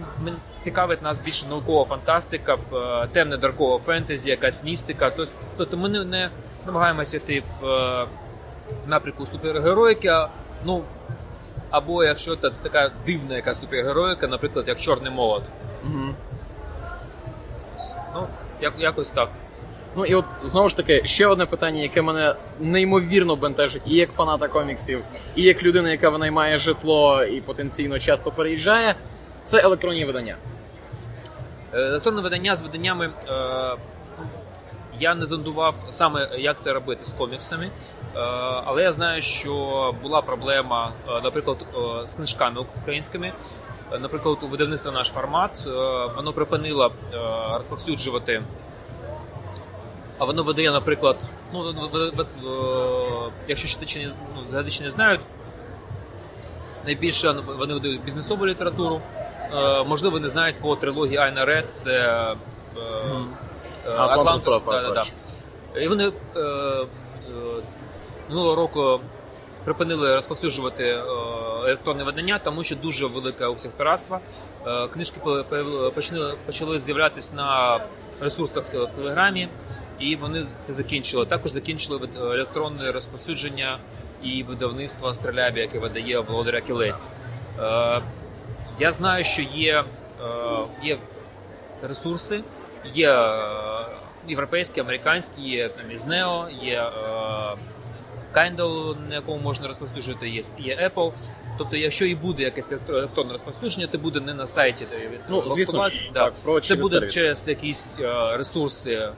цікавить 0.60 1.02
нас 1.02 1.20
більше 1.20 1.46
наукова 1.50 1.86
фантастика, 1.86 2.58
е, 2.74 3.08
темне 3.12 3.38
даркова 3.38 3.78
фентезі, 3.80 4.30
якась 4.30 4.64
містика. 4.64 5.12
Тобто- 5.58 5.78
ми 5.78 5.90
не, 5.90 6.30
намагаємося 6.66 7.18
йти 7.18 7.44
в 7.62 7.66
е, 7.68 8.08
напрямку 8.88 9.26
супергероїки, 9.26 10.14
ну 10.66 10.82
або 11.70 12.04
якщо 12.04 12.36
це 12.36 12.50
така 12.50 12.92
дивна 13.06 13.36
якась 13.36 13.62
супергероїка, 13.62 14.28
наприклад, 14.28 14.68
як 14.68 14.80
Чорний 14.80 15.12
молот. 15.12 15.44
Мгм. 15.84 16.16
Ну, 18.16 18.28
як, 18.62 18.74
якось 18.78 19.12
так. 19.12 19.30
Ну 19.98 20.06
і 20.06 20.16
от 20.16 20.26
знову 20.46 20.70
ж 20.70 20.78
таки, 20.78 21.02
ще 21.06 21.28
одне 21.28 21.46
питання, 21.46 21.82
яке 21.82 22.02
мене 22.02 22.36
неймовірно 22.60 23.36
бентежить, 23.36 23.82
і 23.86 23.96
як 23.96 24.12
фаната 24.12 24.48
коміксів, 24.48 25.04
і 25.36 25.42
як 25.44 25.64
людина, 25.64 25.92
яка 25.92 26.10
винаймає 26.10 26.60
житло 26.60 27.24
і 27.24 27.42
потенційно 27.42 28.00
часто 28.00 28.32
переїжджає, 28.32 28.96
це 29.44 29.62
електронні 29.62 30.06
видання. 30.06 30.36
Е, 31.74 31.80
Електронне 31.80 32.22
видання 32.22 32.56
з 32.56 32.62
виданнями. 32.62 33.10
Е, 33.30 33.76
я 35.00 35.16
не 35.16 35.26
зондував 35.26 35.76
саме, 35.90 36.30
як 36.38 36.60
це 36.60 36.74
робити 36.74 37.06
з 37.06 37.14
коміксами, 37.14 37.66
е, 37.66 37.70
але 38.66 38.84
я 38.84 38.92
знаю, 38.92 39.22
що 39.22 39.96
була 40.02 40.22
проблема, 40.22 40.92
е, 41.10 41.22
наприклад, 41.24 41.58
з 42.06 42.16
книжками 42.16 42.66
українськими. 42.82 43.32
Наприклад, 44.00 44.38
у 44.42 44.48
видавництва 44.48 44.92
наш 44.92 45.08
формат 45.08 45.66
воно 46.16 46.34
припинило 46.34 46.92
розповсюджувати. 47.54 48.42
А 50.18 50.26
воно 50.26 50.44
видає, 50.44 50.72
наприклад, 50.72 51.30
ну 51.54 51.74
якщо 53.48 53.68
читачі 53.68 54.00
не, 54.00 54.06
ну, 54.06 54.42
глядачі 54.52 54.84
не 54.84 54.90
знають, 54.90 55.22
найбільше 56.86 57.36
вони 57.58 57.74
видають 57.74 58.04
бізнесову 58.04 58.48
літературу. 58.48 59.02
Е, 59.54 59.84
можливо, 59.84 60.20
не 60.20 60.30
знають 60.30 60.60
по 60.62 60.76
трилогії 60.76 61.18
Айна 61.18 61.46
Ред, 61.46 61.66
це 61.72 61.92
е, 61.92 62.82
е, 63.88 63.92
Атлант. 63.98 64.44
Да. 64.66 65.06
І 65.82 65.88
вони 65.88 66.12
минулого 68.30 68.56
року 68.56 69.00
припинили 69.64 70.16
розповсюджувати 70.16 71.04
електронне 71.68 72.04
видання, 72.04 72.40
тому 72.44 72.64
що 72.64 72.76
дуже 72.76 73.06
велике 73.06 73.46
обсяг 73.46 73.72
пиратства. 73.72 74.20
Е, 74.68 74.88
книжки 74.88 75.20
почали, 75.96 76.36
почали 76.46 76.80
з'являтися 76.80 77.36
на 77.36 77.80
ресурсах 78.22 78.64
в 78.64 78.88
Телеграмі, 78.96 79.50
і 80.00 80.16
вони 80.16 80.46
це 80.62 80.74
закінчили. 80.74 81.26
Також 81.26 81.52
закінчили 81.52 82.10
електронне 82.18 82.92
розповсюдження 82.92 83.80
і 84.24 84.44
видавництво 84.44 85.14
Стрелябі, 85.14 85.60
яке 85.60 85.80
видає 85.80 86.20
Володаря 86.20 86.62
Кілець. 86.62 87.08
Е, 87.60 88.02
я 88.80 88.92
знаю, 88.92 89.24
що 89.24 89.42
є, 89.42 89.84
е, 90.22 90.26
є 90.84 90.98
ресурси, 91.82 92.44
є 92.94 93.12
е, 93.12 93.50
європейські, 94.28 94.80
американські, 94.82 95.42
є 95.42 95.70
там 95.70 95.92
із 95.92 96.08
є 96.62 96.92
Kindle, 98.34 98.96
на 99.10 99.16
якому 99.16 99.42
можна 99.42 99.68
розповсюджувати, 99.68 100.30
є, 100.30 100.44
є 100.60 100.92
Apple. 100.96 101.12
Тобто, 101.58 101.78
якщо 101.78 102.06
і 102.06 102.16
буде 102.16 102.44
якесь 102.44 102.74
електронне 102.90 103.34
розповсюдження, 103.34 103.88
це 103.92 103.98
буде 103.98 104.20
не 104.20 104.34
на 104.34 104.48
сайті, 104.48 104.86
Ну, 105.30 105.44
звісно, 105.56 105.90
да. 106.14 106.20
так, 106.20 106.34
про 106.44 106.60
це 106.60 106.68
через 106.68 106.82
буде 106.82 106.96
сервіс. 106.96 107.14
через 107.14 107.48
якісь 107.48 108.00
ресурси. 108.32 109.10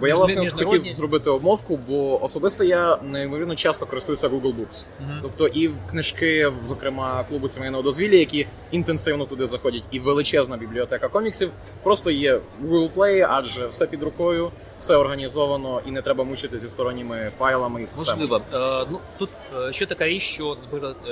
Бо 0.00 0.06
я 0.06 0.14
власне 0.14 0.42
міжнародні- 0.42 0.78
хотів 0.78 0.92
зробити 0.94 1.30
обмовку, 1.30 1.78
бо 1.88 2.24
особисто 2.24 2.64
я 2.64 2.96
неймовірно 3.02 3.56
часто 3.56 3.86
користуюся 3.86 4.28
Google 4.28 4.54
Books. 4.54 4.84
Мгм. 5.00 5.18
Тобто 5.22 5.46
і 5.46 5.70
книжки, 5.90 6.52
зокрема 6.64 7.24
клубу 7.28 7.48
сімейного 7.48 7.82
дозвілля, 7.82 8.16
які 8.16 8.46
інтенсивно 8.70 9.24
туди 9.24 9.46
заходять, 9.46 9.82
і 9.90 10.00
величезна 10.00 10.56
бібліотека 10.56 11.08
коміксів, 11.08 11.50
просто 11.82 12.10
є 12.10 12.34
в 12.34 12.64
Google 12.64 12.90
Play, 12.94 13.26
адже 13.30 13.66
все 13.66 13.86
під 13.86 14.02
рукою, 14.02 14.50
все 14.78 14.96
організовано 14.96 15.80
і 15.86 15.90
не 15.90 16.02
треба 16.02 16.24
мучити 16.24 16.58
зі 16.58 16.68
сторонніми 16.68 17.30
файлами 17.38 17.82
і 17.82 17.86
системами. 17.86 18.22
Можливо. 18.22 18.42
Е, 18.82 18.86
ну 18.90 18.98
тут 19.18 19.30
е, 19.68 19.72
ще 19.72 19.86
така 19.86 20.06
річ, 20.06 20.22
що, 20.22 20.56
наприклад, 20.62 20.96
е, 21.08 21.10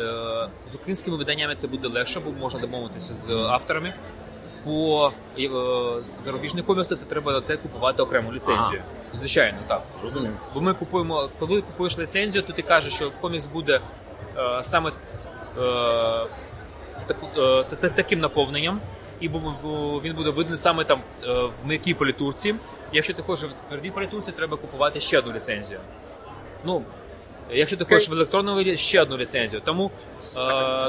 з 0.72 0.74
українськими 0.74 1.16
виданнями 1.16 1.54
це 1.54 1.68
буде 1.68 1.88
легше, 1.88 2.20
бо 2.20 2.30
можна 2.30 2.60
домовитися 2.60 3.12
з 3.14 3.30
авторами. 3.30 3.94
По 4.64 5.12
е, 5.38 5.48
зарубіжні 6.22 6.62
комікси 6.62 6.96
це 6.96 7.04
треба 7.06 7.32
на 7.32 7.40
це 7.40 7.56
купувати 7.56 8.02
окрему 8.02 8.32
ліцензію. 8.32 8.82
Звичайно, 9.14 9.58
так. 9.68 9.82
Розумію. 10.04 10.32
Бо 10.54 10.60
ми 10.60 10.72
купуємо, 10.74 11.28
коли 11.38 11.60
купуєш 11.60 11.98
ліцензію, 11.98 12.42
то 12.42 12.52
ти 12.52 12.62
кажеш, 12.62 12.92
що 12.94 13.10
комікс 13.20 13.46
буде 13.46 13.80
е, 14.36 14.62
саме 14.62 14.90
е, 14.90 15.62
таку- 17.06 17.40
е, 17.40 17.64
та- 17.70 17.76
та- 17.76 17.88
таким 17.88 18.20
наповненням, 18.20 18.80
і 19.20 19.28
він 20.04 20.14
буде 20.14 20.30
видний 20.30 20.58
саме 20.58 20.84
там 20.84 21.00
е, 21.24 21.32
в 21.42 21.52
м'якій 21.66 21.94
політурці. 21.94 22.54
Якщо 22.92 23.14
ти 23.14 23.22
хочеш 23.22 23.48
в 23.50 23.68
твердій 23.68 23.90
політурці, 23.90 24.32
треба 24.32 24.56
купувати 24.56 25.00
ще 25.00 25.18
одну 25.18 25.32
ліцензію. 25.32 25.80
Ну, 26.64 26.82
якщо 27.50 27.76
ти 27.76 27.84
хочеш 27.84 28.08
в 28.08 28.12
електронному 28.12 28.56
вигляді, 28.56 28.76
ще 28.76 29.02
одну 29.02 29.16
ліцензію. 29.16 29.62
Тому 29.64 29.90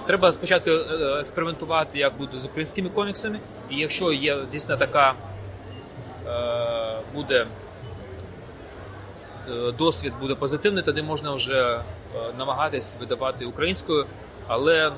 треба 0.08 0.32
спочатку 0.32 0.70
е, 0.70 1.20
експериментувати, 1.20 2.00
як 2.00 2.18
буде 2.18 2.38
з 2.38 2.46
українськими 2.46 2.90
коміксами. 2.90 3.40
І 3.70 3.76
якщо 3.76 4.12
є 4.12 4.38
дійсно 4.52 4.78
така 4.78 5.14
е, 6.28 7.00
буде 7.14 7.48
е, 9.50 9.72
досвід 9.72 10.14
буде 10.22 10.36
позитивний, 10.36 10.84
тоді 10.84 11.02
можна 11.02 11.34
вже 11.36 11.62
е, 11.62 11.80
намагатись 12.38 12.98
видавати 13.00 13.46
українською, 13.46 14.06
але 14.48 14.92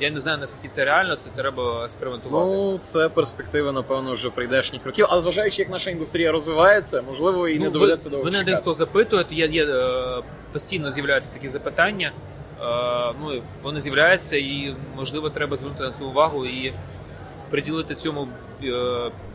я 0.00 0.10
не 0.10 0.20
знаю 0.20 0.38
наскільки 0.38 0.68
це 0.68 0.84
реально, 0.84 1.16
це 1.16 1.30
треба 1.36 1.84
експериментувати. 1.84 2.50
Ну, 2.50 2.80
це 2.82 3.08
перспективи, 3.08 3.72
напевно, 3.72 4.14
вже 4.14 4.30
прийдешніх 4.30 4.86
років. 4.86 5.06
Але 5.08 5.22
зважаючи, 5.22 5.62
як 5.62 5.70
наша 5.70 5.90
індустрія 5.90 6.32
розвивається, 6.32 7.02
можливо, 7.02 7.48
і 7.48 7.58
не 7.58 7.64
Ну, 7.64 7.70
доведеться 7.70 8.04
ви, 8.04 8.10
довго 8.10 8.24
мене 8.30 8.44
дехто 8.44 8.74
запитує, 8.74 9.24
є, 9.30 9.46
є 9.46 9.64
е, 9.64 10.22
постійно 10.52 10.90
з'являються 10.90 11.32
такі 11.32 11.48
запитання. 11.48 12.12
Е, 12.64 13.14
ну, 13.22 13.42
вони 13.62 13.80
з'являються, 13.80 14.36
і 14.36 14.74
можливо 14.96 15.30
треба 15.30 15.56
звернути 15.56 15.82
на 15.84 15.90
це 15.90 16.04
увагу 16.04 16.46
і 16.46 16.72
приділити 17.50 17.94
цьому 17.94 18.28
е, 18.64 18.66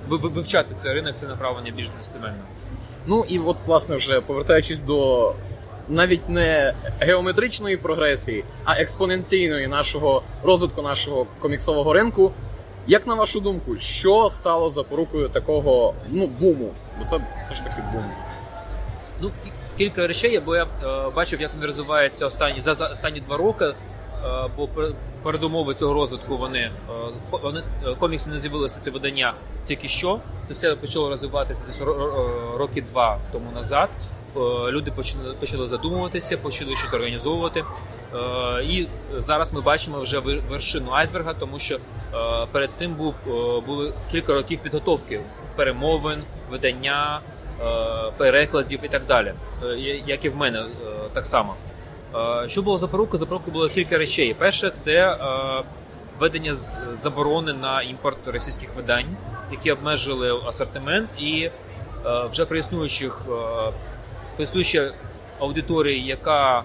ви- 0.08 0.18
ви- 0.18 0.30
вивчати 0.30 0.74
цей 0.74 0.94
ринок, 0.94 1.16
це 1.16 1.28
направлення 1.28 1.72
більш 1.72 1.90
достеменно. 1.98 2.44
Ну 3.06 3.26
і 3.30 3.40
от, 3.40 3.58
власне, 3.66 3.96
вже 3.96 4.22
повертаючись 4.22 4.82
до 4.82 5.34
навіть 5.90 6.30
не 6.30 6.74
геометричної 7.00 7.78
прогресії, 7.78 8.44
а 8.66 8.74
експоненційної 8.82 9.68
нашого 9.68 10.22
розвитку 10.44 10.82
нашого 10.82 11.26
коміксового 11.40 11.94
ринку. 11.94 12.32
Як 12.88 13.08
на 13.08 13.14
вашу 13.14 13.40
думку, 13.40 13.78
що 13.78 14.30
стало 14.30 14.70
запорукою 14.70 15.30
такого 15.30 15.94
ну 16.10 16.28
буму? 16.28 16.72
Бо 17.00 17.06
це 17.06 17.20
все 17.46 17.56
ж 17.56 17.64
таки 17.64 17.84
бум. 17.94 18.04
Ну, 19.22 19.30
кілька 19.80 20.08
речей, 20.08 20.40
бо 20.40 20.56
я 20.56 20.64
е, 20.64 21.10
бачив, 21.16 21.42
як 21.42 21.52
він 21.58 21.66
розвивається 21.66 22.26
останні 22.26 22.60
за, 22.60 22.72
останні 22.72 23.20
два 23.20 23.38
роки. 23.38 23.66
Е, 23.66 23.76
бо 24.58 24.68
пер- 24.68 24.94
передумови 25.24 25.74
цього 25.74 25.94
розвитку 25.94 26.38
вони, 26.38 26.60
е, 26.60 26.72
вони 27.32 27.64
комікси 28.00 28.30
не 28.30 28.40
з'явилися 28.40 28.80
це 28.82 28.92
видання 28.92 29.34
тільки 29.68 29.88
що. 29.88 30.20
Це 30.48 30.54
все 30.54 30.76
почало 30.76 31.10
розвиватися 31.10 31.64
десь 31.68 31.82
ро- 31.82 31.98
ро- 32.00 32.58
роки 32.58 32.82
два 32.82 33.18
тому 33.32 33.52
назад. 33.52 33.90
Люди 34.70 34.92
почали, 34.92 35.34
почали 35.40 35.68
задумуватися, 35.68 36.38
почали 36.38 36.76
щось 36.76 36.94
організовувати. 36.94 37.64
І 38.64 38.88
зараз 39.18 39.54
ми 39.54 39.62
бачимо 39.62 40.00
вже 40.00 40.20
вершину 40.50 40.92
айсберга, 40.92 41.34
тому 41.34 41.60
що 41.60 41.80
перед 42.52 42.70
тим 42.78 42.94
був 42.94 43.16
були 43.68 43.94
кілька 44.12 44.34
років 44.34 44.60
підготовки 44.60 45.22
перемовин, 45.56 46.20
видання, 46.52 47.20
перекладів 48.18 48.80
і 48.84 48.88
так 48.88 49.06
далі. 49.06 49.34
Е, 49.64 49.76
Як 50.08 50.26
і 50.26 50.30
в 50.30 50.36
мене 50.36 50.60
е, 50.60 50.66
так 51.14 51.26
само. 51.26 51.56
Е, 52.16 52.50
Що 52.50 52.62
було 52.62 52.78
запорука? 52.78 53.18
Запорукою 53.18 53.54
було 53.54 53.70
кілька 53.70 53.98
речей. 53.98 54.34
Перше, 54.34 54.70
це 54.70 55.12
е, 55.12 55.18
введення 56.20 56.54
заборони 57.02 57.54
на 57.54 57.82
імпорт 57.82 58.28
російських 58.28 58.76
видань, 58.76 59.18
які 59.52 59.72
обмежили 59.72 60.42
асортимент, 60.48 61.10
і 61.20 61.50
е, 62.06 62.24
вже 62.32 62.46
при 62.46 62.60
існуючих 62.60 63.22
е, 64.40 64.44
існуючій 64.44 64.92
аудиторії, 65.40 66.06
яка 66.06 66.60
е, 66.60 66.64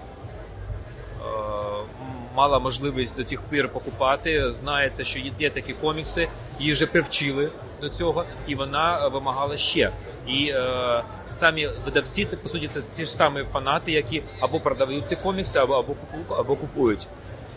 мала 2.36 2.58
можливість 2.58 3.16
до 3.16 3.24
цих 3.24 3.40
пір 3.40 3.68
покупати, 3.68 4.52
знається, 4.52 5.04
що 5.04 5.18
є, 5.38 5.50
такі 5.50 5.72
комікси, 5.72 6.28
її 6.60 6.72
вже 6.72 6.86
привчили 6.86 7.50
до 7.80 7.88
цього, 7.88 8.24
і 8.46 8.54
вона 8.54 9.06
е, 9.06 9.08
вимагала 9.08 9.56
ще. 9.56 9.90
І 10.26 10.46
е, 10.48 11.02
самі 11.30 11.68
видавці, 11.84 12.24
це 12.24 12.36
по 12.36 12.48
суті, 12.48 12.68
це 12.68 12.80
ті 12.80 13.04
ж 13.04 13.14
самі 13.14 13.44
фанати, 13.44 13.92
які 13.92 14.22
або 14.40 14.60
продають 14.60 15.08
ці 15.08 15.16
комікси, 15.16 15.58
або, 15.58 15.74
або, 15.74 15.94
або 16.34 16.56
купують. 16.56 17.08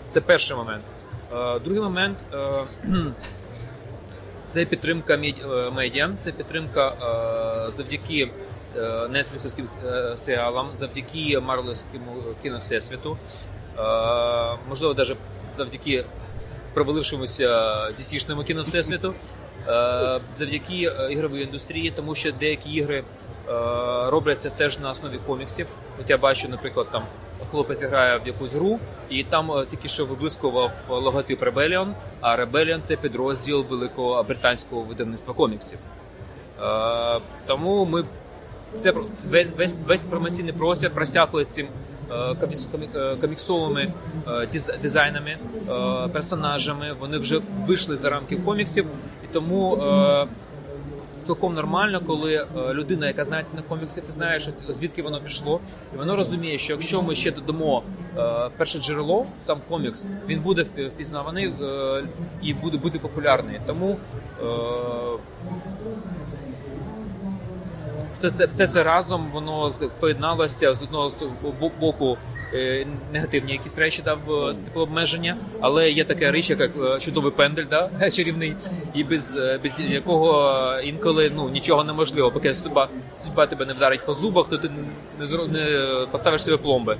Це 0.08 0.22
перший 0.22 0.58
момент. 0.58 0.84
Е, 1.34 1.60
другий 1.60 1.82
момент 1.82 2.18
е, 2.34 2.64
це 4.44 4.66
підтримка 4.66 5.14
е, 5.14 5.72
медіа, 5.72 6.10
це 6.20 6.32
підтримка 6.32 6.88
е, 7.68 7.72
завдяки 7.72 8.30
нетфліксовським 9.10 9.66
е, 9.86 10.18
серіалам, 10.18 10.70
завдяки 10.74 11.40
Марвелівському 11.40 12.16
кіновсесвіту, 12.44 13.18
е, 13.78 13.82
можливо, 14.70 14.94
навіть 14.94 15.18
завдяки 15.56 16.06
провалившомуся 16.74 17.48
DC-шному 18.00 18.44
кіновсесвіту, 18.44 19.10
е, 19.10 19.14
завдяки 20.36 20.92
е, 21.00 21.14
ігровій 21.14 21.42
індустрії, 21.42 21.94
тому 21.96 22.16
що 22.16 22.32
деякі 22.32 22.70
ігри 22.70 22.98
е, 22.98 23.04
робляться 24.10 24.50
теж 24.50 24.80
на 24.80 24.90
основі 24.90 25.20
коміксів. 25.28 25.68
От 26.02 26.10
я 26.10 26.18
бачу, 26.18 26.50
наприклад, 26.50 26.88
там 26.92 27.04
хлопець 27.52 27.82
грає 27.84 28.18
в 28.18 28.28
якусь 28.28 28.54
гру, 28.54 28.80
і 29.10 29.24
там 29.24 29.52
е, 29.52 29.66
тільки 29.72 29.88
що 29.88 30.06
виблискував 30.06 30.72
логотип 30.90 31.44
Rebellion, 31.44 31.94
а 32.22 32.38
Rebellion– 32.38 32.82
це 32.82 32.96
підрозділ 32.96 33.66
великого 33.70 34.24
британського 34.24 34.82
видавництва 34.82 35.34
коміксів. 35.34 35.80
Е, 36.62 37.20
тому 37.48 37.86
ми 37.86 38.04
все 38.74 38.92
весь, 38.92 39.76
весь, 39.88 40.04
інформаційний 40.04 40.54
простір 40.54 40.90
просякли 40.94 41.46
цим 41.46 41.68
е, 42.12 42.14
комікс- 42.14 42.68
комі- 42.74 42.98
е, 42.98 43.16
коміксовими 43.16 43.88
е, 44.28 44.48
дизайнами, 44.82 45.38
е, 45.70 46.08
персонажами. 46.08 46.96
Вони 47.00 47.18
вже 47.18 47.42
вийшли 47.68 47.98
за 47.98 48.10
рамки 48.10 48.36
коміксів, 48.36 48.86
і 49.32 49.34
тому 49.34 49.76
е, 49.76 50.28
цілком 51.26 51.54
нормально, 51.54 52.02
коли 52.08 52.36
е, 52.36 52.74
людина, 52.74 53.08
яка 53.08 53.26
знається 53.26 53.56
на 53.56 53.62
коміксів, 53.62 54.04
і 54.10 54.12
знає, 54.12 54.40
що 54.40 54.52
звідки 54.70 55.02
воно 55.02 55.20
пішло, 55.22 55.60
і 55.96 55.98
воно 55.98 56.16
розуміє, 56.16 56.58
що 56.58 56.74
якщо 56.74 57.02
ми 57.02 57.16
ще 57.16 57.32
додамо 57.32 57.84
е, 58.18 58.50
перше 58.58 58.80
джерело, 58.80 59.26
сам 59.40 59.58
комікс, 59.70 60.06
він 60.28 60.40
буде 60.42 60.62
впі- 60.64 60.88
впізнаваний 60.88 61.54
е, 61.62 62.04
і 62.42 62.54
буде 62.54 62.78
бути 62.78 63.00
популярний. 63.00 63.60
Тому 63.66 63.98
е, 64.42 64.46
все 68.14 68.32
це, 68.32 68.46
все 68.46 68.68
це 68.68 68.84
разом 68.84 69.28
воно 69.34 69.72
поєдналося 70.00 70.74
з 70.74 70.84
одного 70.84 71.12
боку. 71.80 72.18
Е, 72.54 72.88
Негативні 73.14 73.52
якісь 73.52 73.78
речі 73.78 74.02
дав 74.02 74.20
е, 74.32 74.54
типу 74.66 74.80
обмеження, 74.80 75.38
але 75.62 75.90
є 75.90 76.04
така 76.04 76.32
річ, 76.32 76.50
як 76.50 76.62
е, 76.62 77.00
чудовий 77.00 77.32
пендель, 77.32 77.66
да? 77.70 77.90
чарівний, 78.12 78.56
і 78.94 79.04
без, 79.04 79.38
е, 79.38 79.60
без 79.64 79.80
якого 79.80 80.80
інколи 80.84 81.32
ну 81.36 81.50
нічого 81.50 81.84
неможливо. 81.84 82.32
Поки 82.32 82.56
судьба, 82.56 82.90
судьба 83.18 83.48
тебе 83.48 83.66
не 83.66 83.74
вдарить 83.74 84.06
по 84.06 84.14
зубах, 84.14 84.50
то 84.50 84.58
ти 84.58 84.70
не, 85.20 85.48
не 85.48 85.66
поставиш 86.12 86.44
себе 86.44 86.58
пломби. 86.58 86.98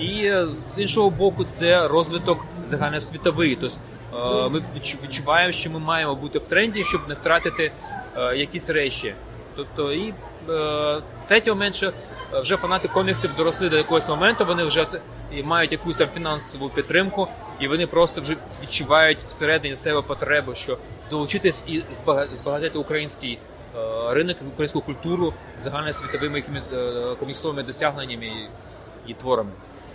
І 0.00 0.30
з 0.48 0.66
іншого 0.76 1.10
боку, 1.10 1.44
це 1.44 1.88
розвиток 1.88 2.44
загальносвітовий. 2.66 3.58
Тобто 3.60 4.50
ми 4.52 4.62
відчуваємо, 5.04 5.52
що 5.52 5.70
ми 5.70 5.78
маємо 5.78 6.14
бути 6.14 6.38
в 6.38 6.42
тренді, 6.42 6.84
щоб 6.84 7.00
не 7.08 7.14
втратити 7.14 7.72
якісь 8.36 8.70
речі. 8.70 9.14
Тобто, 9.56 9.92
і 9.92 10.14
третій 11.28 11.50
момент, 11.50 11.74
що 11.74 11.86
е, 11.86 12.40
вже 12.40 12.56
фанати 12.56 12.88
коміксів 12.88 13.30
доросли 13.36 13.68
до 13.68 13.76
якогось 13.76 14.08
моменту, 14.08 14.44
вони 14.44 14.64
вже 14.64 14.86
і 15.32 15.42
мають 15.42 15.72
якусь 15.72 15.96
там 15.96 16.08
фінансову 16.14 16.68
підтримку, 16.68 17.28
і 17.60 17.68
вони 17.68 17.86
просто 17.86 18.20
вже 18.20 18.36
відчувають 18.62 19.18
всередині 19.18 19.76
себе 19.76 20.02
потребу, 20.02 20.54
що 20.54 20.78
долучитись 21.10 21.64
і 21.66 21.82
збага- 21.92 22.34
збагатити 22.34 22.78
український 22.78 23.38
е, 23.76 23.78
ринок, 24.14 24.36
українську 24.52 24.80
культуру 24.80 25.34
загальносвітовими 25.58 26.38
якимись 26.38 26.66
е, 26.72 27.14
коміксовими 27.20 27.62
досягненнями 27.62 28.26
і, 28.26 28.48
і 29.06 29.14
творами. 29.14 29.50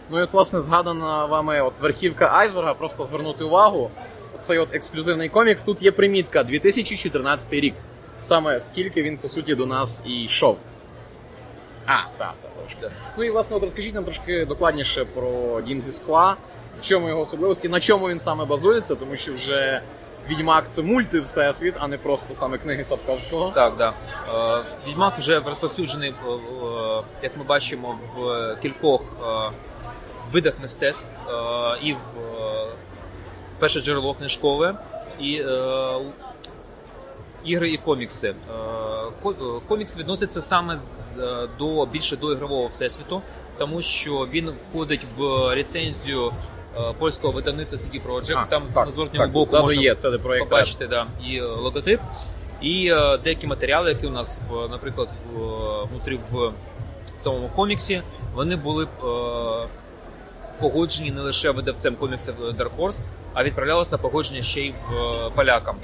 Ну 0.10 0.20
і 0.20 0.24
от, 0.24 0.34
власне, 0.34 0.62
згадана 0.62 1.26
вами 1.26 1.62
от 1.62 1.80
верхівка 1.80 2.30
айсберга, 2.34 2.74
просто 2.74 3.06
звернути 3.06 3.44
увагу. 3.44 3.92
Цей 4.42 4.58
от 4.60 4.76
ексклюзивний 4.76 5.30
комікс, 5.30 5.64
тут 5.64 5.82
є 5.82 5.92
примітка 5.92 6.44
2014 6.44 7.54
рік. 7.54 7.74
Саме 8.22 8.60
стільки 8.60 9.04
він, 9.04 9.18
по 9.18 9.30
суті, 9.30 9.56
до 9.56 9.66
нас 9.66 10.04
і 10.08 10.24
йшов. 10.24 10.58
А, 11.86 11.92
так, 12.18 12.34
так, 12.42 12.52
трошки. 12.60 12.96
Ну 13.18 13.24
і 13.24 13.30
власне, 13.30 13.58
от 13.58 13.64
розкажіть 13.64 13.96
нам 13.96 14.04
трошки 14.04 14.46
докладніше 14.46 15.06
про 15.06 15.62
дім 15.62 15.82
зі 15.82 15.92
скла, 15.92 16.36
в 16.80 16.82
чому 16.82 17.10
його 17.10 17.22
особливості, 17.22 17.70
на 17.70 17.80
чому 17.80 18.10
він 18.10 18.20
саме 18.20 18.46
базується, 18.46 18.96
тому 18.96 19.18
що 19.18 19.34
вже 19.34 19.82
Відьмак 20.30 20.70
це 20.70 20.82
мульти 20.82 21.22
всесвіт, 21.22 21.74
а 21.80 21.88
не 21.88 21.98
просто 21.98 22.34
саме 22.34 22.58
книги 22.58 22.84
Садковського. 22.84 23.52
Так, 23.56 23.74
да. 23.78 23.94
Е, 24.60 24.64
Відьмак 24.88 25.18
вже 25.18 25.40
розповсюджений, 25.40 26.10
е, 26.10 26.32
е, 26.32 27.04
як 27.22 27.38
ми 27.38 27.44
бачимо, 27.44 28.00
в 28.16 28.56
кількох 28.62 29.02
видах 30.32 30.54
мистецтв 30.62 31.16
і 31.84 31.94
в 31.94 31.98
перше 33.60 33.80
джерело 33.80 34.14
книжкове, 34.14 34.76
і 35.20 35.44
ігри 37.46 37.70
і 37.72 37.78
комікси. 37.78 38.28
Е, 38.28 38.34
е, 39.30 39.34
Комікс 39.68 39.98
відноситься 39.98 40.42
саме 40.42 40.78
з- 40.78 41.48
до 41.60 41.86
більше 41.86 42.18
до 42.18 42.32
ігрового 42.32 42.68
всесвіту, 42.68 43.22
тому 43.58 43.82
що 43.82 44.28
він 44.32 44.50
входить 44.50 45.02
в 45.18 45.22
ліцензію 45.56 46.34
е, 46.78 46.94
польського 47.00 47.34
видавництва 47.34 47.78
CD 47.80 48.02
Projekt. 48.08 48.50
Там 48.50 48.66
так, 48.74 48.86
на 48.86 48.92
зворотнього 48.92 49.26
так, 49.26 49.34
боку 49.34 49.52
можна 49.58 49.82
є, 49.82 49.96
це 49.96 50.10
побачити 50.50 50.88
да, 50.88 51.08
і 51.28 51.38
е, 51.38 51.44
логотип. 51.46 52.00
І 52.62 52.88
е, 52.92 53.18
деякі 53.24 53.48
матеріали, 53.48 53.90
які 53.90 54.08
у 54.08 54.10
нас 54.10 54.42
наприклад, 54.70 55.10
в, 55.34 55.42
е, 55.42 55.88
внутрі 55.92 56.20
в 56.32 56.52
самому 57.18 57.50
коміксі, 57.56 58.02
вони 58.34 58.56
були 58.56 58.84
е, 58.86 59.68
погоджені 60.60 61.12
не 61.12 61.22
лише 61.22 61.52
видавцем 61.52 61.96
коміксів 61.96 62.36
Dark 62.42 62.70
Horse, 62.80 63.02
а 63.34 63.44
відправлялися 63.44 63.92
на 63.92 63.98
погодження 63.98 64.42
ще 64.42 64.62
й 64.62 64.72
в 64.72 64.94
е, 64.96 65.30
полякам. 65.36 65.76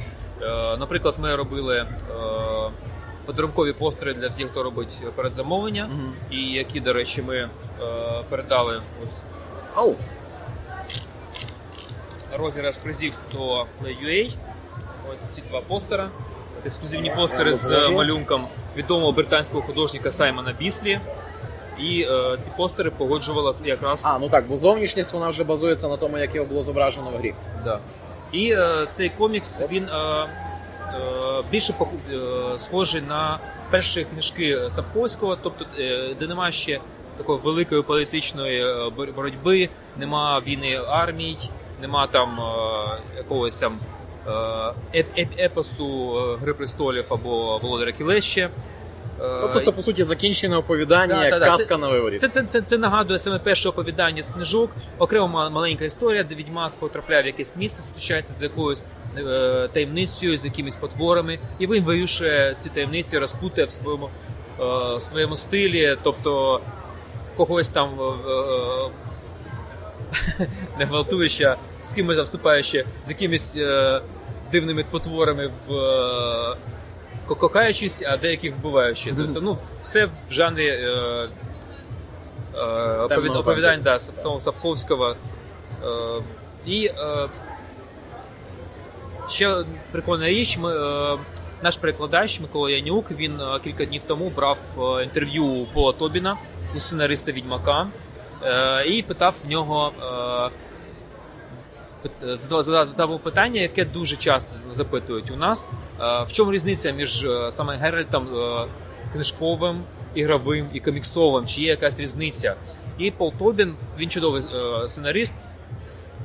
Е, 0.41 0.77
наприклад, 0.77 1.15
ми 1.17 1.35
робили 1.35 1.77
е, 1.77 1.85
подарункові 3.25 3.73
постери 3.73 4.13
для 4.13 4.27
всіх, 4.27 4.47
хто 4.51 4.63
робить 4.63 5.01
передзамовлення, 5.15 5.85
Мгм. 5.85 6.13
і 6.31 6.51
які, 6.51 6.79
до 6.79 6.93
речі, 6.93 7.21
ми 7.21 7.35
е, 7.37 7.49
передали 8.29 8.81
ось 9.03 9.09
розіграш 12.39 12.75
призів 12.77 13.13
до 13.31 13.39
Play.ua. 13.59 14.31
Ось 15.13 15.29
ці 15.29 15.43
два 15.49 15.61
постера. 15.61 16.09
Це 16.61 16.67
ексклюзивні 16.67 17.11
постери 17.15 17.53
з 17.53 17.89
малюнком 17.89 18.47
відомого 18.75 19.11
британського 19.11 19.61
художника 19.63 20.11
Саймона 20.11 20.53
Біслі. 20.59 20.99
І 21.79 22.01
е, 22.09 22.37
ці 22.39 22.51
постери 22.57 22.89
погоджувала 22.89 23.53
якраз 23.65 24.05
а, 24.05 24.19
ну 24.19 24.29
так, 24.29 24.47
бо 24.47 24.57
зовнішність 24.57 25.13
вона 25.13 25.29
вже 25.29 25.43
базується 25.43 25.87
на 25.87 25.97
тому, 25.97 26.17
як 26.17 26.35
його 26.35 26.47
було 26.47 26.63
зображено 26.63 27.11
в 27.11 27.17
грі. 27.17 27.33
Да. 27.63 27.79
І 28.31 28.51
е, 28.51 28.87
цей 28.91 29.09
комікс 29.09 29.63
він 29.71 29.89
е, 29.89 29.95
е, 29.95 30.27
більше 31.51 31.73
схожий 32.57 33.01
на 33.01 33.39
перші 33.69 34.03
книжки 34.03 34.69
Сапковського, 34.69 35.35
тобто 35.35 35.65
де 36.19 36.27
немає 36.27 36.51
ще 36.51 36.79
такої 37.17 37.39
великої 37.39 37.81
політичної 37.83 38.65
боротьби, 39.15 39.69
нема 39.97 40.39
війни 40.47 40.81
армій, 40.87 41.37
нема 41.81 42.07
там 42.07 42.39
якогось 43.17 43.55
там 43.59 43.79
еп- 44.93 45.05
еп- 45.17 45.39
епосу 45.43 46.11
Гри 46.41 46.53
престолів 46.53 47.05
або 47.09 47.57
Володаря 47.57 47.91
Кілеща. 47.91 48.49
Е, 49.21 49.37
Тобто 49.41 49.59
це 49.59 49.71
по 49.71 49.81
суті 49.81 50.03
закінчене 50.03 50.57
оповідання, 50.57 51.29
Да, 51.29 51.39
да, 51.39 51.45
казка 51.45 51.75
це- 51.75 51.77
на 51.77 51.89
виворі. 51.89 52.17
це, 52.17 52.27
це, 52.29 52.43
це, 52.43 52.61
це 52.61 52.77
нагадує 52.77 53.19
саме 53.19 53.39
перше 53.39 53.69
оповідання 53.69 54.23
з 54.23 54.31
книжок. 54.31 54.71
Окремо 54.97 55.49
маленька 55.49 55.85
історія, 55.85 56.23
де 56.23 56.35
відьмак 56.35 56.71
потрапляє 56.79 57.23
в 57.23 57.25
якесь 57.25 57.57
місце, 57.57 57.81
зустрічається 57.81 58.33
з 58.33 58.43
якоюсь 58.43 58.85
е, 59.17 59.69
таємницею, 59.73 60.37
з 60.37 60.45
якимись 60.45 60.75
потворами, 60.75 61.39
і 61.59 61.67
він 61.67 61.83
вирішує 61.83 62.55
ці 62.57 62.69
таємниці, 62.69 63.17
розпутає 63.17 63.67
в 63.67 63.71
своєму, 63.71 64.09
е, 64.95 64.99
своєму 64.99 65.35
стилі, 65.35 65.97
тобто 66.03 66.61
когось 67.37 67.69
там 67.69 67.89
е, 67.99 68.31
е, 68.31 68.89
не 70.79 70.85
гвалтуючи, 70.85 71.55
з 71.83 71.93
кимось 71.93 72.17
вступаючи, 72.17 72.85
з 73.05 73.09
якимись 73.09 73.57
е, 73.57 74.01
дивними 74.51 74.85
потворами 74.91 75.51
в. 75.67 75.73
Кохаючись, 77.35 78.03
а 78.07 78.17
деяких 78.17 78.55
вбиваючи. 78.55 79.13
Тобто, 79.17 79.41
ну, 79.41 79.57
все 79.83 80.05
в 80.05 80.09
жанрі 80.31 80.67
е, 80.67 80.79
е, 82.55 82.59
оповід- 82.99 83.07
оповідань 83.39 83.81
да, 83.83 83.99
самого 83.99 84.39
Сапковського. 84.39 85.15
Е, 85.83 86.21
і 86.65 86.85
е, 86.85 87.29
ще 89.29 89.63
прикольна 89.91 90.27
річ. 90.29 90.57
Ми, 90.57 90.75
е, 90.75 91.17
наш 91.63 91.77
перекладач 91.77 92.39
Микола 92.39 92.69
Янюк 92.69 93.11
він 93.11 93.41
е, 93.41 93.59
кілька 93.63 93.85
днів 93.85 94.01
тому 94.07 94.29
брав 94.35 94.59
е, 94.99 95.03
інтерв'ю 95.03 95.45
у 95.45 95.65
Пола 95.65 95.93
Тобіна, 95.93 96.37
у 96.75 96.79
сценариста 96.79 97.31
Відьмака, 97.31 97.87
е, 98.43 98.85
і 98.87 99.01
питав 99.03 99.35
в 99.45 99.49
нього. 99.49 99.91
Е, 102.23 102.37
задав, 102.37 103.19
питання, 103.19 103.61
яке 103.61 103.85
дуже 103.85 104.15
часто 104.15 104.73
запитують 104.73 105.31
у 105.31 105.35
нас. 105.35 105.69
Е, 105.99 106.23
в 106.23 106.31
чому 106.31 106.51
різниця 106.51 106.91
між 106.91 107.23
е, 107.23 107.51
саме 107.51 107.77
Геральтом 107.77 108.27
книжковим, 109.13 109.81
ігровим 110.15 110.69
і 110.73 110.79
коміксовим? 110.79 111.45
Чи 111.45 111.61
є 111.61 111.67
якась 111.67 111.99
різниця? 111.99 112.55
І 112.97 113.11
Пол 113.11 113.33
Тобін, 113.39 113.75
він 113.97 114.09
чудовий 114.09 114.43
сценарист, 114.85 115.33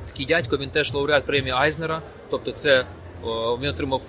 такий 0.07 0.27
дядько, 0.27 0.57
він 0.57 0.69
теж 0.69 0.95
лауреат 0.95 1.25
премії 1.25 1.53
Айзнера. 1.53 2.03
Тобто, 2.31 2.53
це 2.53 2.85
він 3.61 3.71
отримав 3.71 4.03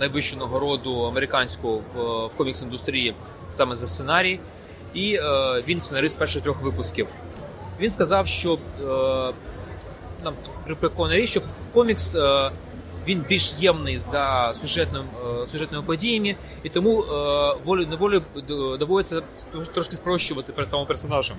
найвищу 0.00 0.36
нагороду 0.36 1.02
американську 1.02 1.82
в, 1.94 1.98
комікс-індустрії 2.38 3.14
саме 3.50 3.76
за 3.76 3.86
сценарій. 3.86 4.40
І 4.94 5.18
він 5.68 5.80
сценарист 5.80 6.18
перших 6.18 6.42
трьох 6.42 6.62
випусків. 6.62 7.08
Він 7.80 7.90
сказав, 7.90 8.26
що 8.26 8.58
нам 10.24 10.34
прикольна 10.80 11.16
річ, 11.16 11.30
що 11.30 11.42
комікс 11.72 12.14
е, 12.14 12.50
він 13.06 13.24
більш 13.28 13.54
ємний 13.58 13.98
за 13.98 14.54
сюжетним, 14.60 15.04
е, 15.42 15.46
сюжетними 15.46 15.82
подіями, 15.84 16.36
і 16.62 16.68
тому 16.68 17.02
е, 17.02 17.06
волю 17.64 17.86
неволі 17.86 18.20
доводиться 18.78 19.22
трошки 19.74 19.96
спрощувати 19.96 20.52
перед 20.52 20.70
самим 20.70 20.86
персонажем 20.86 21.36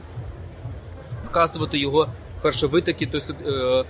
показувати 1.25 1.77
його 1.77 2.07
перші 2.41 2.65
витоки, 2.65 3.09
тобто 3.11 3.85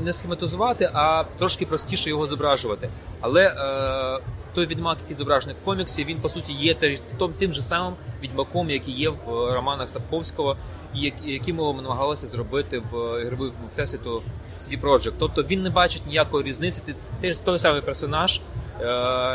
не, 0.00 0.12
схематизувати, 0.12 0.90
а 0.94 1.24
трошки 1.38 1.66
простіше 1.66 2.10
його 2.10 2.26
зображувати. 2.26 2.88
Але 3.20 3.46
е, 3.46 4.20
той 4.54 4.66
відьмак, 4.66 4.98
який 5.02 5.16
зображений 5.16 5.56
в 5.62 5.64
коміксі, 5.64 6.04
він 6.04 6.16
по 6.18 6.28
суті 6.28 6.52
є 6.52 6.74
том- 7.18 7.32
тим 7.38 7.52
же 7.52 7.62
самим 7.62 7.94
відьмаком, 8.22 8.70
який 8.70 8.94
є 8.94 9.08
в 9.08 9.52
романах 9.54 9.88
Сапковського, 9.88 10.56
і 10.94 11.00
як- 11.00 11.14
які 11.24 11.52
ми 11.52 11.62
намагалися 11.62 12.26
зробити 12.26 12.82
в 12.92 13.22
ігрових 13.22 13.52
всесвіту 13.68 14.22
CD 14.60 14.80
Projekt. 14.80 15.12
Тобто 15.18 15.42
він 15.42 15.62
не 15.62 15.70
бачить 15.70 16.02
ніякої 16.06 16.44
різниці. 16.46 16.80
Ти 16.86 16.94
теж 17.20 17.38
той 17.40 17.58
самий 17.58 17.80
персонаж. 17.80 18.40
е, 18.80 18.84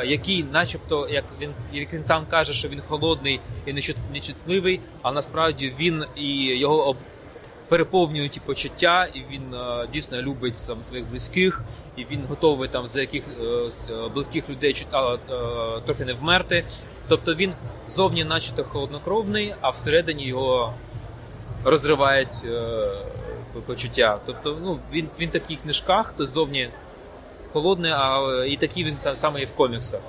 Який, 0.06 0.44
начебто, 0.52 1.08
як 1.10 1.24
він 1.42 1.50
як 1.74 1.94
він 1.94 2.04
сам 2.04 2.26
каже, 2.30 2.54
що 2.54 2.68
він 2.68 2.82
холодний 2.88 3.40
і 3.66 3.74
нечутливий, 4.14 4.80
а 5.02 5.12
насправді 5.12 5.74
він 5.80 6.06
і 6.16 6.46
його 6.46 6.88
об- 6.88 6.98
переповнюють 7.70 8.38
і 8.38 8.40
почуття, 8.40 9.06
і 9.14 9.20
він 9.32 9.54
е, 9.54 9.88
дійсно 9.94 10.22
любить 10.22 10.58
сам 10.58 10.84
своїх 10.84 11.06
близьких, 11.08 11.62
і 11.98 12.06
він 12.12 12.26
готовий 12.30 12.70
там 12.70 12.88
за 12.88 13.02
яких 13.02 13.24
е, 13.42 13.44
е, 13.90 14.10
близьких 14.14 14.50
людей 14.50 14.74
чуть- 14.74 14.88
а, 14.92 15.14
е, 15.14 15.18
трохи 15.86 16.06
не 16.06 16.14
вмерти. 16.14 16.66
Тобто 17.08 17.36
він 17.36 17.52
зовні, 17.88 18.24
начебто, 18.24 18.64
холоднокровний, 18.64 19.54
а 19.62 19.70
всередині 19.70 20.26
його 20.28 20.74
розривають 21.64 22.36
е, 22.46 22.88
почуття. 23.62 24.20
Тобто, 24.26 24.58
ну 24.64 24.80
він 24.94 25.10
він 25.20 25.30
в 25.30 25.62
книжках, 25.64 26.14
то 26.18 26.26
зовні 26.26 26.70
холодний, 27.54 27.92
а 27.92 28.20
е, 28.22 28.48
і 28.48 28.56
такий 28.56 28.84
він 28.84 28.98
саме 28.98 29.42
і 29.42 29.46
в 29.46 29.54
коміксах. 29.54 30.02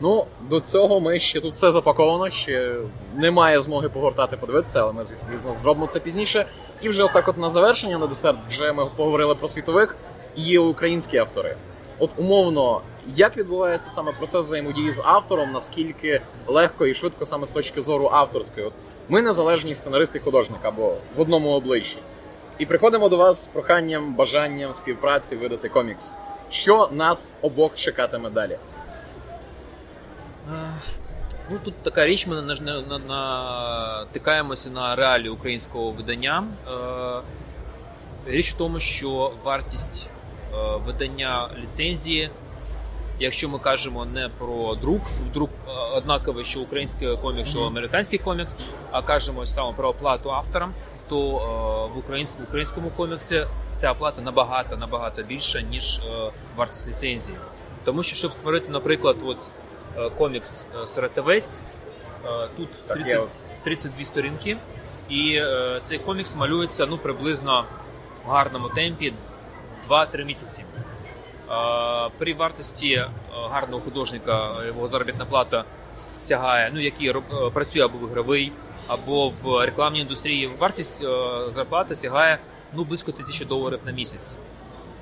Ну, 0.00 0.26
до 0.40 0.60
цього 0.60 1.00
ми 1.00 1.20
ще 1.20 1.40
тут 1.40 1.54
все 1.54 1.72
запаковано, 1.72 2.30
ще 2.30 2.76
немає 3.14 3.60
змоги 3.60 3.88
погортати, 3.88 4.36
подивитися, 4.36 4.80
але 4.82 4.92
ми, 4.92 5.04
звісно, 5.04 5.56
зробимо 5.62 5.86
це 5.86 6.00
пізніше. 6.00 6.46
І 6.82 6.88
вже 6.88 7.02
отак 7.02 7.28
от 7.28 7.38
на 7.38 7.50
завершення, 7.50 7.98
на 7.98 8.06
десерт, 8.06 8.38
вже 8.50 8.72
ми 8.72 8.86
поговорили 8.96 9.34
про 9.34 9.48
світових 9.48 9.96
і 10.36 10.58
українські 10.58 11.16
автори. 11.16 11.56
От 11.98 12.10
умовно, 12.16 12.80
як 13.06 13.36
відбувається 13.36 13.90
саме 13.90 14.12
процес 14.12 14.46
взаємодії 14.46 14.92
з 14.92 15.02
автором, 15.04 15.52
наскільки 15.52 16.20
легко 16.46 16.86
і 16.86 16.94
швидко 16.94 17.26
саме 17.26 17.46
з 17.46 17.52
точки 17.52 17.82
зору 17.82 18.08
авторської? 18.12 18.66
От 18.66 18.72
ми 19.08 19.22
незалежні 19.22 19.74
сценаристи 19.74 20.18
художник 20.18 20.60
або 20.62 20.94
в 21.16 21.20
одному 21.20 21.50
обличчі. 21.50 21.96
І 22.58 22.66
приходимо 22.66 23.08
до 23.08 23.16
вас 23.16 23.44
з 23.44 23.46
проханням, 23.46 24.14
бажанням 24.14 24.74
співпраці 24.74 25.36
видати 25.36 25.68
комікс. 25.68 26.12
Що 26.50 26.88
нас 26.92 27.30
обох 27.42 27.74
чекатиме 27.76 28.30
далі? 28.30 28.58
Ну 31.50 31.58
тут 31.64 31.74
така 31.82 32.06
річ, 32.06 32.26
ми 32.26 32.42
на- 32.42 32.54
на- 32.54 32.80
на- 32.80 32.98
натикаємося 32.98 34.70
на 34.70 34.96
реалії 34.96 35.28
українського 35.28 35.90
видання. 35.90 36.44
Е, 36.68 37.20
Річ 38.26 38.50
в 38.54 38.56
тому, 38.56 38.80
що 38.80 39.32
вартість 39.44 40.10
е, 40.54 40.56
видання 40.86 41.50
ліцензії, 41.62 42.30
якщо 43.18 43.48
ми 43.48 43.58
кажемо 43.58 44.04
не 44.04 44.28
про 44.38 44.74
друк, 44.74 45.02
друк 45.34 45.50
е, 45.68 45.70
однаковий, 45.70 46.44
що 46.44 46.60
український 46.60 47.16
комікс, 47.16 47.50
що 47.50 47.60
американський 47.60 48.18
комікс, 48.18 48.56
а 48.90 49.02
кажемо 49.02 49.46
саме 49.46 49.72
про 49.72 49.88
оплату 49.88 50.32
авторам, 50.32 50.74
то 51.08 51.16
е, 51.18 51.94
в 51.94 51.98
українському, 51.98 52.46
українському 52.48 52.90
коміксі 52.90 53.46
ця 53.76 53.92
оплата 53.92 54.22
набагато 54.22 54.76
набагато 54.76 55.22
більша, 55.22 55.60
ніж 55.60 55.98
е, 55.98 56.30
вартість 56.56 56.88
ліцензії. 56.88 57.38
Тому 57.84 58.02
що, 58.02 58.16
щоб 58.16 58.32
створити, 58.32 58.70
наприклад, 58.70 59.16
от, 59.24 59.38
комікс 60.18 60.66
Сиротовець, 60.84 61.62
е, 62.24 62.48
тут 62.56 62.68
Так, 62.86 62.96
30, 62.96 63.22
32 63.64 64.04
сторінки, 64.04 64.56
і 65.08 65.40
цей 65.82 65.98
комікс 65.98 66.36
малюється 66.36 66.86
ну, 66.86 66.98
приблизно 66.98 67.64
в 68.26 68.30
гарному 68.30 68.68
темпі 68.68 69.12
2-3 69.88 70.24
місяці. 70.24 70.64
При 72.18 72.34
вартості 72.34 72.92
е, 72.92 73.08
гарного 73.50 73.82
художника 73.82 74.64
його 74.66 74.86
заробітна 74.86 75.24
плата 75.24 75.64
сягає, 76.22 76.70
ну 76.74 76.80
який 76.80 77.08
е, 77.08 77.14
працює 77.52 77.84
або 77.84 77.98
в 77.98 78.10
ігровий, 78.10 78.52
або 78.86 79.28
в 79.28 79.64
рекламній 79.66 80.00
індустрії. 80.00 80.50
Вартість 80.58 81.04
е, 81.04 81.06
зарплати 81.50 81.94
сягає 81.94 82.38
ну 82.72 82.84
близько 82.84 83.12
тисячі 83.12 83.44
доларів 83.44 83.80
на 83.86 83.92
місяць. 83.92 84.38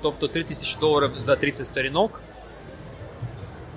Тобто 0.01 0.27
30 0.27 0.47
тисяч 0.47 0.75
доларів 0.75 1.11
за 1.17 1.35
30 1.35 1.67
сторінок. 1.67 2.21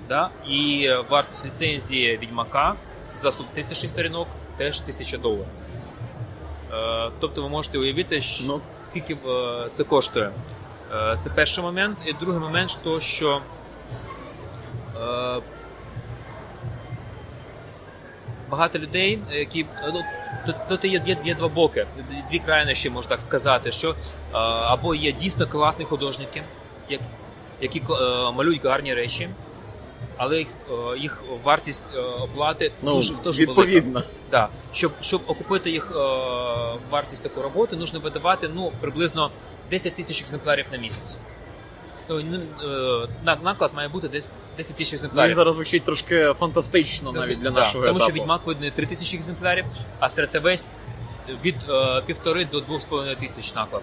Да? 0.09 0.29
І 0.47 0.89
вартість 1.09 1.45
ліцензії 1.45 2.17
відьмака 2.17 2.75
за 3.15 3.29
1000 3.29 3.87
сторінок 3.87 4.27
теж 4.57 4.81
1000 4.81 5.17
доларів. 5.17 5.45
Тобто 7.19 7.41
ви 7.43 7.49
можете 7.49 7.77
уявити, 7.77 8.21
що 8.21 8.43
Ну. 8.47 8.61
скільки 8.83 9.17
це 9.73 9.83
коштує. 9.83 10.31
Е, 10.95 11.17
Це 11.23 11.29
перший 11.29 11.63
момент. 11.63 11.97
І 12.05 12.13
другий 12.13 12.39
момент, 12.39 12.79
то, 12.83 12.99
що 12.99 13.41
е, 14.95 15.41
багато 18.49 18.79
людей, 18.79 19.19
які 19.31 19.65
ну, 19.93 20.03
тут, 20.69 20.85
є, 20.85 21.01
є, 21.05 21.17
є 21.23 21.35
два 21.35 21.47
боки, 21.47 21.87
дві 22.29 22.39
крайнощі, 22.39 22.89
можна 22.89 23.09
так 23.09 23.21
сказати, 23.21 23.71
що 23.71 23.89
е, 23.89 23.95
або 24.41 24.95
є 24.95 25.11
дійсно 25.11 25.47
класні 25.47 25.85
художники, 25.85 26.43
які 27.61 27.79
е, 27.89 27.93
малюють 28.31 28.65
гарні 28.65 28.93
речі, 28.93 29.29
але 30.17 30.37
їх, 30.37 30.47
е, 30.71 30.97
їх 30.97 31.23
вартість 31.43 31.95
е, 31.95 31.99
оплати 32.01 32.71
Ну, 32.81 32.95
дуже, 32.95 33.13
дуже 33.23 33.45
велика. 33.45 34.03
Да. 34.31 34.49
Щоб, 34.73 34.91
щоб 35.01 35.21
окупити 35.27 35.69
їх 35.69 35.91
е, 35.91 35.95
вартість 36.89 37.23
такої 37.23 37.43
роботи, 37.43 37.75
потрібно 37.77 37.99
видавати 37.99 38.49
ну, 38.55 38.71
приблизно 38.81 39.31
10 39.69 39.95
тисяч 39.95 40.21
екземплярів 40.21 40.65
на 40.71 40.77
місяць. 40.77 41.17
Ну, 42.09 42.21
ну, 42.31 42.39
на- 43.23 43.35
наклад 43.43 43.71
має 43.75 43.87
бути 43.87 44.07
десь 44.07 44.31
10 44.57 44.75
тисяч 44.75 44.93
екземплярів. 44.93 45.29
Він 45.29 45.35
зараз 45.35 45.55
звучить 45.55 45.83
трошки 45.83 46.33
фантастично 46.39 47.11
Це- 47.11 47.19
навіть 47.19 47.39
для 47.39 47.49
да, 47.51 47.59
нашого 47.59 47.85
Тому 47.85 47.97
етапу. 47.97 48.11
що 48.11 48.21
відьмак 48.21 48.41
видає 48.45 48.71
3 48.71 48.85
тисячі 48.85 49.17
екземплярів, 49.17 49.65
а 49.99 50.09
стратевець 50.09 50.67
від 51.45 51.55
півтори 52.05 52.45
до 52.45 52.59
двох 52.61 52.81
з 52.81 52.85
половиною 52.85 53.17
тисяч 53.17 53.55
наклад. 53.55 53.81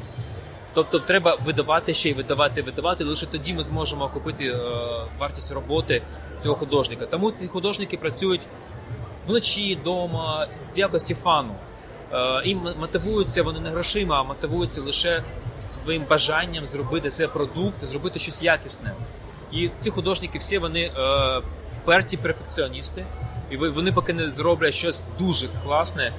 Тобто 0.74 0.98
треба 0.98 1.38
видавати 1.44 1.94
ще 1.94 2.10
й 2.10 2.12
видавати, 2.12 2.62
видавати. 2.62 3.04
Лише 3.04 3.26
тоді 3.26 3.54
ми 3.54 3.62
зможемо 3.62 4.04
окупити 4.04 4.44
е, 4.44 4.58
вартість 5.18 5.52
роботи 5.52 6.02
цього 6.42 6.54
художника. 6.54 7.06
Тому 7.06 7.30
ці 7.30 7.48
художники 7.48 7.96
працюють 7.96 8.40
вночі, 9.26 9.78
вдома, 9.80 10.48
в 10.74 10.78
якості 10.78 11.14
фану. 11.14 11.54
Е, 12.12 12.42
і 12.44 12.54
мотивуються 12.54 13.42
вони 13.42 13.60
не 13.60 13.70
грошима, 13.70 14.20
а 14.20 14.22
мотивуються 14.22 14.80
лише 14.80 15.22
своїм 15.60 16.04
бажанням 16.10 16.66
зробити 16.66 17.10
цей 17.10 17.26
продукт, 17.26 17.84
зробити 17.84 18.18
щось 18.18 18.42
якісне. 18.42 18.92
І 19.52 19.70
ці 19.80 19.90
художники 19.90 20.38
всі 20.38 20.58
вони 20.58 20.80
е, 20.80 20.92
вперті 21.72 22.16
перфекціоністи, 22.16 23.04
і 23.50 23.56
вони 23.56 23.92
поки 23.92 24.12
не 24.12 24.30
зроблять 24.30 24.74
щось 24.74 25.02
дуже 25.18 25.48
класне, 25.64 26.02
е, 26.04 26.12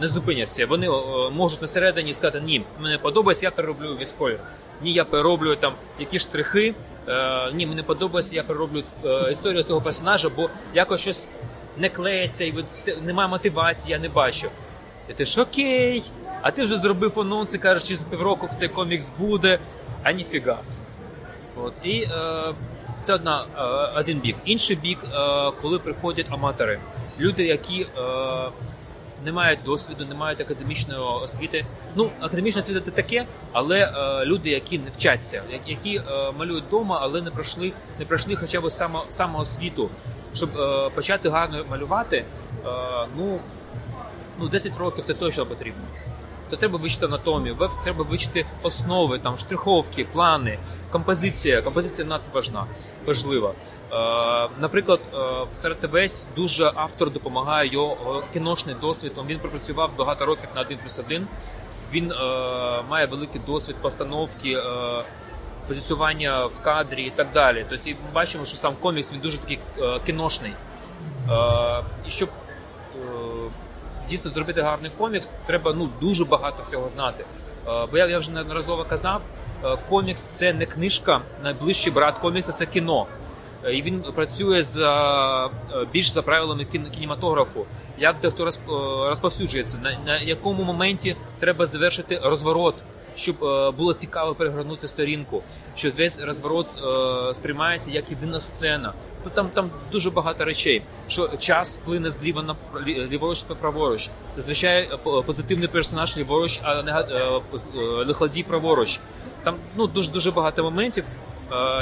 не 0.00 0.08
зупиняться. 0.08 0.66
Вони 0.66 0.88
можуть 1.32 1.62
на 1.62 1.68
середині 1.68 2.14
сказати, 2.14 2.40
ні, 2.44 2.62
мені 2.80 2.98
подобається, 2.98 3.46
я 3.46 3.50
перероблю 3.50 3.96
весь 3.98 4.12
колір. 4.12 4.38
Ні, 4.82 4.92
я 4.92 5.04
перероблю 5.04 5.56
там 5.56 5.72
якісь 5.98 6.22
штрихи. 6.22 6.74
Е, 7.08 7.52
ні, 7.52 7.66
мені 7.66 7.82
подобається, 7.82 8.36
я 8.36 8.42
перероблю 8.42 8.82
е, 9.04 9.30
історію 9.30 9.62
цього 9.62 9.80
персонажа, 9.80 10.28
бо 10.36 10.50
якось 10.74 11.00
щось 11.00 11.28
не 11.76 11.88
клеїться, 11.88 12.44
і 12.44 12.54
немає 13.02 13.28
мотивації, 13.28 13.92
я 13.92 13.98
не 13.98 14.08
бачу. 14.08 14.48
І 15.10 15.12
ти 15.12 15.24
ж 15.24 15.42
окей, 15.42 16.02
а 16.42 16.50
ти 16.50 16.62
вже 16.62 16.78
зробив 16.78 17.20
анонс 17.20 17.54
і 17.54 17.58
кажеш, 17.58 17.88
через 17.88 18.04
півроку 18.04 18.48
цей 18.56 18.68
комікс 18.68 19.12
буде, 19.18 19.58
а 20.02 20.12
ніфіга. 20.12 20.58
От. 21.56 21.72
І 21.84 22.02
е, 22.02 22.54
це 23.02 23.14
одна, 23.14 23.44
е, 23.56 23.62
один 24.00 24.18
бік. 24.18 24.36
Інший 24.44 24.76
бік, 24.76 24.98
е, 25.04 25.08
коли 25.62 25.78
приходять 25.78 26.26
аматори, 26.30 26.78
люди, 27.18 27.46
які 27.46 27.82
е, 27.82 27.86
не 29.24 29.32
мають 29.32 29.58
досвіду, 29.64 30.04
не 30.08 30.14
мають 30.14 30.40
академічної 30.40 31.00
освіти. 31.00 31.64
Ну, 31.96 32.10
академічна 32.20 32.60
освіта 32.60 32.80
це 32.80 32.90
таке, 32.90 33.24
але 33.52 33.78
е, 33.78 34.24
люди, 34.24 34.50
які 34.50 34.78
не 34.78 34.90
вчаться, 34.90 35.42
які 35.66 35.96
е, 35.96 36.32
малюють 36.38 36.64
вдома, 36.64 36.98
але 37.02 37.22
не 37.22 37.30
пройшли, 37.30 37.72
не 37.98 38.04
пройшли 38.04 38.36
хоча 38.36 38.60
б 38.60 38.70
само, 38.70 39.04
самоосвіту. 39.08 39.90
Щоб 40.34 40.58
е, 40.58 40.90
почати 40.94 41.28
гарно 41.28 41.64
малювати, 41.70 42.16
е, 42.16 42.24
ну, 43.16 43.38
ну 44.38 44.48
10 44.48 44.78
років 44.78 45.04
це 45.04 45.14
точно 45.14 45.46
потрібно. 45.46 45.82
То 46.50 46.56
треба 46.56 46.78
вивчити 46.78 47.06
анатомію, 47.06 47.70
треба 47.84 48.04
вивчити 48.04 48.46
основи, 48.62 49.18
там 49.18 49.38
штриховки, 49.38 50.04
плани, 50.04 50.58
композиція. 50.90 51.62
Композиція 51.62 52.08
надважна, 52.08 52.64
важлива. 53.06 53.50
Е, 53.92 54.48
наприклад, 54.60 55.00
е, 55.14 55.16
в 55.52 55.56
СРТВС 55.56 56.24
дуже 56.36 56.72
автор 56.74 57.12
допомагає 57.12 57.72
його 57.72 58.22
е, 58.22 58.26
кіношний 58.32 58.76
досвід. 58.80 59.12
Він 59.28 59.38
пропрацював 59.38 59.90
багато 59.98 60.26
років 60.26 60.48
на 60.54 60.60
1 60.60 60.78
плюс 60.78 60.98
1. 60.98 61.26
Він 61.92 62.12
е, 62.12 62.16
має 62.88 63.06
великий 63.06 63.40
досвід 63.46 63.76
постановки, 63.82 64.52
е, 64.52 65.04
позиціювання 65.68 66.46
в 66.46 66.62
кадрі 66.62 67.02
і 67.02 67.10
так 67.10 67.26
далі. 67.34 67.66
Тобто 67.70 67.90
ми 67.90 67.96
бачимо, 68.14 68.44
що 68.44 68.56
сам 68.56 68.74
комікс 68.80 69.12
він 69.12 69.20
дуже 69.20 69.38
такий 69.38 69.58
е, 69.78 70.00
кіношний. 70.06 70.52
Е, 71.30 71.82
і 72.06 72.10
щоб 72.10 72.28
е, 72.28 72.45
дійсно 74.10 74.30
зробити 74.30 74.62
гарний 74.62 74.90
комікс, 74.98 75.30
треба 75.46 75.72
ну 75.76 75.88
дуже 76.00 76.24
багато 76.24 76.62
всього 76.62 76.88
знати. 76.88 77.24
Е, 77.68 77.86
Бо 77.90 77.98
я, 77.98 78.18
вже 78.18 78.30
неодноразово 78.30 78.84
казав, 78.84 79.22
е, 79.64 79.76
комікс 79.88 80.22
це 80.22 80.52
не 80.52 80.66
книжка, 80.66 81.20
найближчий 81.44 81.92
брат 81.92 82.18
комікса 82.18 82.52
це 82.52 82.66
кіно. 82.66 83.06
Е, 83.64 83.74
І 83.74 83.82
він 83.82 84.00
працює 84.00 84.62
за 84.62 85.50
більш 85.92 86.08
за 86.08 86.22
правилами 86.22 86.64
кінематографу. 86.94 87.66
Як 87.98 88.16
де 88.22 88.30
хто 88.30 88.44
розп- 88.46 89.04
е, 89.04 89.08
розповсюджується, 89.08 89.78
на 90.06 90.18
якому 90.20 90.64
моменті 90.64 91.16
треба 91.38 91.66
завершити 91.66 92.20
розворот, 92.24 92.74
щоб 93.16 93.44
е, 93.44 93.70
було 93.70 93.94
цікаво 93.94 94.34
перегорнути 94.34 94.88
сторінку, 94.88 95.42
що 95.74 95.90
весь 95.98 96.22
розворот 96.22 96.66
е, 97.30 97.34
сприймається 97.34 97.90
як 97.90 98.10
єдина 98.10 98.40
сцена. 98.40 98.92
Ну 99.24 99.30
там 99.34 99.48
там 99.48 99.70
дуже 99.92 100.10
багато 100.10 100.44
речей. 100.44 100.82
Що 101.08 101.28
час 101.38 101.80
плине 101.84 102.10
зліва 102.10 102.42
на 102.42 102.56
лі- 102.86 103.08
ліворуч 103.10 103.42
та 103.42 103.54
праворуч. 103.54 104.08
Зазвичай 104.36 104.82
е, 104.82 104.96
позитивний 105.26 105.68
персонаж 105.68 106.16
ліворуч, 106.18 106.60
а 106.62 106.82
лиходій 108.06 108.42
праворуч. 108.42 109.00
Там 109.44 109.54
ну 109.76 109.86
дуже 109.86 110.10
дуже 110.10 110.30
багато 110.30 110.62
моментів. 110.62 111.04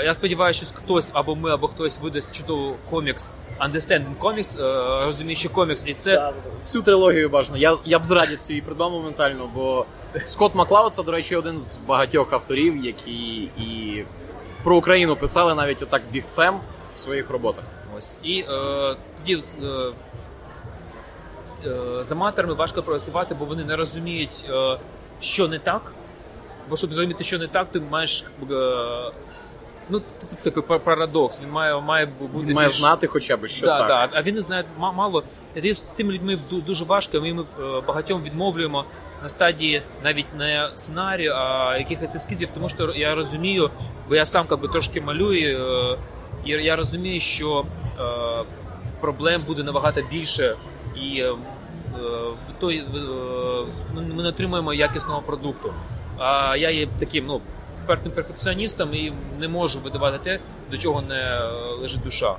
Я 0.05 0.15
сподіваюся, 0.19 0.65
що 0.67 0.75
хтось 0.75 1.11
або 1.13 1.35
ми, 1.37 1.51
або 1.51 1.69
хтось 1.69 2.01
видасть 2.01 2.35
чудовий 2.37 2.75
комікс 2.91 3.33
Understanding 3.61 4.17
Comics, 4.21 4.57
розуміючи 5.07 5.49
комікс, 5.49 5.87
і 5.87 5.95
це 5.95 6.33
Всю 6.63 6.83
трилогію 6.83 7.29
бажано. 7.29 7.57
Я, 7.57 7.79
я 7.85 7.99
б 7.99 8.05
з 8.05 8.11
радістю 8.11 8.53
її 8.53 8.63
придбав 8.63 8.91
моментально, 8.91 9.49
бо 9.55 9.87
Скотт 10.27 10.55
Маклауд 10.55 10.95
це, 10.95 11.03
до 11.03 11.13
речі, 11.13 11.37
один 11.37 11.61
з 11.61 11.77
багатьох 11.77 12.33
авторів, 12.33 12.85
які 12.85 13.43
і 13.43 14.05
про 14.63 14.77
Україну 14.77 15.17
писали 15.17 15.55
навіть 15.55 15.83
отак 15.83 16.03
бігцем 16.13 16.61
в 16.95 16.99
своїх 16.99 17.31
роботах. 17.31 17.65
Ось 17.97 18.21
і 18.23 18.41
е, 18.41 18.97
тоді 19.19 19.35
е, 19.35 19.41
з, 22.03 22.13
е, 22.13 22.45
важко 22.55 22.83
працювати, 22.83 23.37
бо 23.39 23.45
вони 23.45 23.65
не 23.65 23.77
розуміють, 23.77 24.47
е, 24.51 24.79
що 25.21 25.49
не 25.49 25.59
так. 25.59 25.93
Бо 26.69 26.77
щоб 26.77 26.93
зрозуміти, 26.93 27.25
що 27.25 27.39
не 27.39 27.49
так, 27.49 27.71
ти 27.73 27.81
маєш 27.81 28.25
е, 28.51 28.55
ну 29.91 30.01
це 30.19 30.37
такий 30.43 30.63
пар- 30.63 30.81
парадокс. 30.81 31.41
Він 31.43 31.51
має 31.51 31.81
має 31.81 32.07
бути 32.07 32.47
Він 32.47 32.55
має 32.55 32.69
більш- 32.69 32.79
знати 32.79 33.07
хоча 33.07 33.37
б, 33.37 33.49
що 33.49 33.67
да, 33.67 33.79
так. 33.79 33.89
Да, 33.89 34.19
а 34.19 34.23
він 34.23 34.35
не 34.35 34.41
знає 34.41 34.65
ма- 34.79 34.93
мало. 34.93 35.23
З 35.57 35.95
цими 35.97 36.13
людьми 36.13 36.39
дуже 36.51 36.85
важко. 36.85 37.21
Ми, 37.21 37.35
ми 37.35 37.43
е, 37.43 37.81
багатьом 37.87 38.23
відмовлюємо 38.23 38.85
на 39.23 39.29
стадії 39.29 39.83
навіть 40.05 40.35
не 40.39 40.71
сценарію, 40.75 41.33
а 41.35 41.77
якихось 41.79 42.15
ескізів, 42.15 42.49
тому 42.55 42.69
що 42.69 42.93
я 42.93 43.15
розумію, 43.15 43.71
бо 44.09 44.15
я 44.15 44.27
сам 44.27 44.47
как 44.47 44.61
би, 44.61 44.69
трошки 44.69 45.01
малюю, 45.01 45.59
е, 45.59 45.99
і 46.45 46.51
я 46.51 46.77
розумію, 46.77 47.21
що 47.21 47.65
е, 47.99 48.03
проблем 49.01 49.41
буде 49.47 49.63
набагато 49.63 50.03
більше, 50.11 50.57
і 50.97 51.23
в 52.49 52.61
той 52.61 52.85
ми 53.95 54.23
не 54.23 54.29
отримуємо 54.29 54.75
якісного 54.75 55.23
продукту. 55.23 55.75
А 56.19 56.57
я 56.57 56.71
є 56.71 56.87
таким, 56.99 57.27
ну. 57.27 57.41
Впертим 57.85 58.13
перфекціоністом 58.13 58.95
і 58.95 59.13
не 59.39 59.49
можу 59.49 59.81
видавати 59.81 60.19
те, 60.25 60.39
до 60.71 60.79
чого 60.79 61.03
не 61.03 61.15
е, 61.15 61.51
лежить 61.81 62.03
душа. 62.03 62.37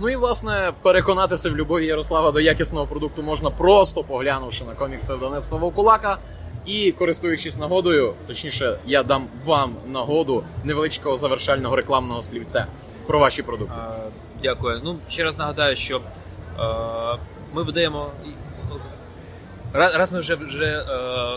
Ну 0.00 0.08
і 0.08 0.16
власне 0.16 0.72
переконатися 0.82 1.50
в 1.50 1.56
любові 1.56 1.86
Ярослава 1.86 2.32
до 2.32 2.40
якісного 2.40 2.86
продукту 2.86 3.22
можна 3.22 3.50
просто 3.50 4.04
поглянувши 4.04 4.64
на 4.64 4.74
комікси 4.74 5.14
видавництва 5.14 5.58
Вовкулака. 5.58 6.18
І 6.66 6.92
користуючись 6.92 7.58
нагодою, 7.58 8.14
точніше, 8.26 8.78
я 8.86 9.02
дам 9.02 9.26
вам 9.44 9.74
нагоду 9.86 10.44
невеличкого 10.64 11.16
завершального 11.16 11.76
рекламного 11.76 12.22
слівця 12.22 12.66
про 13.06 13.18
ваші 13.18 13.42
продукти. 13.42 13.74
Дякую. 14.42 14.80
Ну 14.84 14.96
ще 15.08 15.24
раз 15.24 15.38
нагадаю, 15.38 15.76
що 15.76 15.96
е, 15.96 16.00
ми 17.54 17.62
видаємо. 17.62 18.06
Ра- 19.72 19.98
Раз 19.98 20.12
ми 20.12 20.18
вже 20.20 20.34
вже 20.34 20.64
е, 20.64 20.84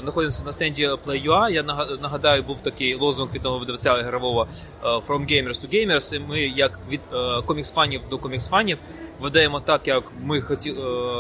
знаходимося 0.02 0.44
на 0.46 0.54
стенді 0.54 0.88
Play.ua, 0.88 1.50
я 1.50 1.64
нагадаю, 2.02 2.44
був 2.44 2.58
такий 2.64 2.96
лозунг 2.96 3.34
відомого 3.34 3.60
видавця 3.60 3.98
ігрового 4.00 4.48
е, 4.84 4.88
From 4.88 5.20
Gamers 5.32 5.48
to 5.66 5.74
Gamers. 5.74 6.16
І 6.16 6.20
Ми 6.20 6.40
як 6.40 6.80
від 6.90 7.02
е, 7.14 7.16
комікс-фанів 7.42 8.02
до 8.10 8.18
комікс-фанів 8.18 8.78
видаємо 9.20 9.60
так, 9.60 9.88
як 9.88 10.04
ми 10.24 10.42
хоті, 10.42 10.70
е, 10.72 10.76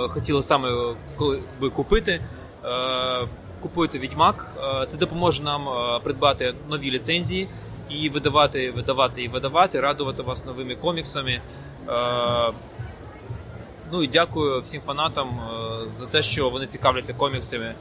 хотіли 0.09 0.43
саме 0.43 0.69
би 1.61 1.69
купити. 1.69 2.21
Е, 2.65 3.27
купуйте 3.61 3.99
Відьмак. 3.99 4.47
Е, 4.83 4.85
Це 4.85 4.97
допоможе 4.97 5.43
нам 5.43 5.67
придбати 6.03 6.53
нові 6.69 6.91
ліцензії 6.91 7.47
і 7.89 8.09
видавати, 8.09 8.71
видавати 8.71 9.23
і 9.23 9.27
видавати, 9.27 9.79
радувати 9.79 10.21
вас 10.23 10.45
новими 10.45 10.75
коміксами. 10.75 11.41
Ну 13.93 14.03
і 14.03 14.07
дякую 14.07 14.61
всім 14.61 14.81
фанатам 14.81 15.29
е, 15.29 15.89
за 15.89 16.05
те, 16.05 16.21
що 16.21 16.49
вони 16.49 16.65
цікавляться 16.65 17.13
коміксами. 17.13 17.75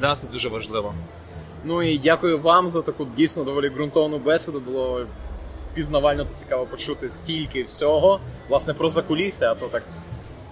Для 0.00 0.08
нас 0.08 0.20
це 0.20 0.28
дуже 0.28 0.48
важливо. 0.48 0.94
Ну 1.64 1.82
і 1.82 1.98
дякую 1.98 2.38
вам 2.38 2.68
за 2.68 2.82
таку 2.82 3.04
дійсно 3.04 3.44
доволі 3.44 3.68
ґрунтовну 3.68 4.18
бесіду. 4.18 4.60
Було 4.60 5.06
пізнавально 5.74 6.24
та 6.24 6.34
цікаво 6.34 6.66
почути 6.66 7.08
стільки 7.08 7.62
всього. 7.62 8.20
Власне, 8.48 8.74
про 8.74 8.88
закулісся, 8.88 9.52
а 9.52 9.54
то 9.54 9.66
так. 9.66 9.82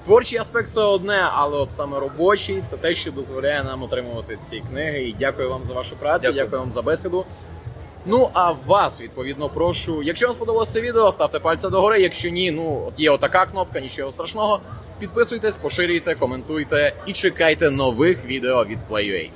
Творчий 0.05 0.38
аспект 0.38 0.68
це 0.68 0.81
одне, 0.81 1.29
але 1.33 1.59
от 1.59 1.70
саме 1.70 2.01
робочий 2.01 2.61
це 2.62 2.77
те, 2.77 2.94
що 2.94 3.12
дозволяє 3.12 3.64
нам 3.64 3.83
отримувати 3.83 4.38
ці 4.42 4.61
книги. 4.70 5.03
І 5.03 5.16
дякую 5.18 5.51
вам 5.51 5.64
за 5.64 5.75
вашу 5.75 5.96
працю, 5.96 6.23
Дякую. 6.23 6.44
дякую 6.44 6.61
вам 6.61 6.73
за 6.73 6.83
бесіду. 6.83 7.25
Ну 8.07 8.31
а 8.33 8.53
вас, 8.66 9.01
відповідно, 9.01 9.49
прошу. 9.49 10.03
Якщо 10.03 10.27
вам 10.27 10.37
сподобалося 10.37 10.73
це 10.73 10.81
відео, 10.81 11.12
ставте 11.12 11.38
пальця 11.38 11.68
догори. 11.68 12.01
Якщо 12.01 12.29
ні, 12.29 12.51
ну 12.51 12.85
от 12.88 13.01
є 13.01 13.11
отака 13.11 13.46
кнопка, 13.46 13.81
нічого 13.81 14.11
страшного. 14.11 14.61
Підписуйтесь, 15.01 15.57
поширюйте, 15.57 16.15
коментуйте 16.15 16.93
і 17.07 17.13
чекайте 17.13 17.71
нових 17.71 18.25
відео 18.25 18.65
від 18.65 18.79
Play.ua. 18.91 19.31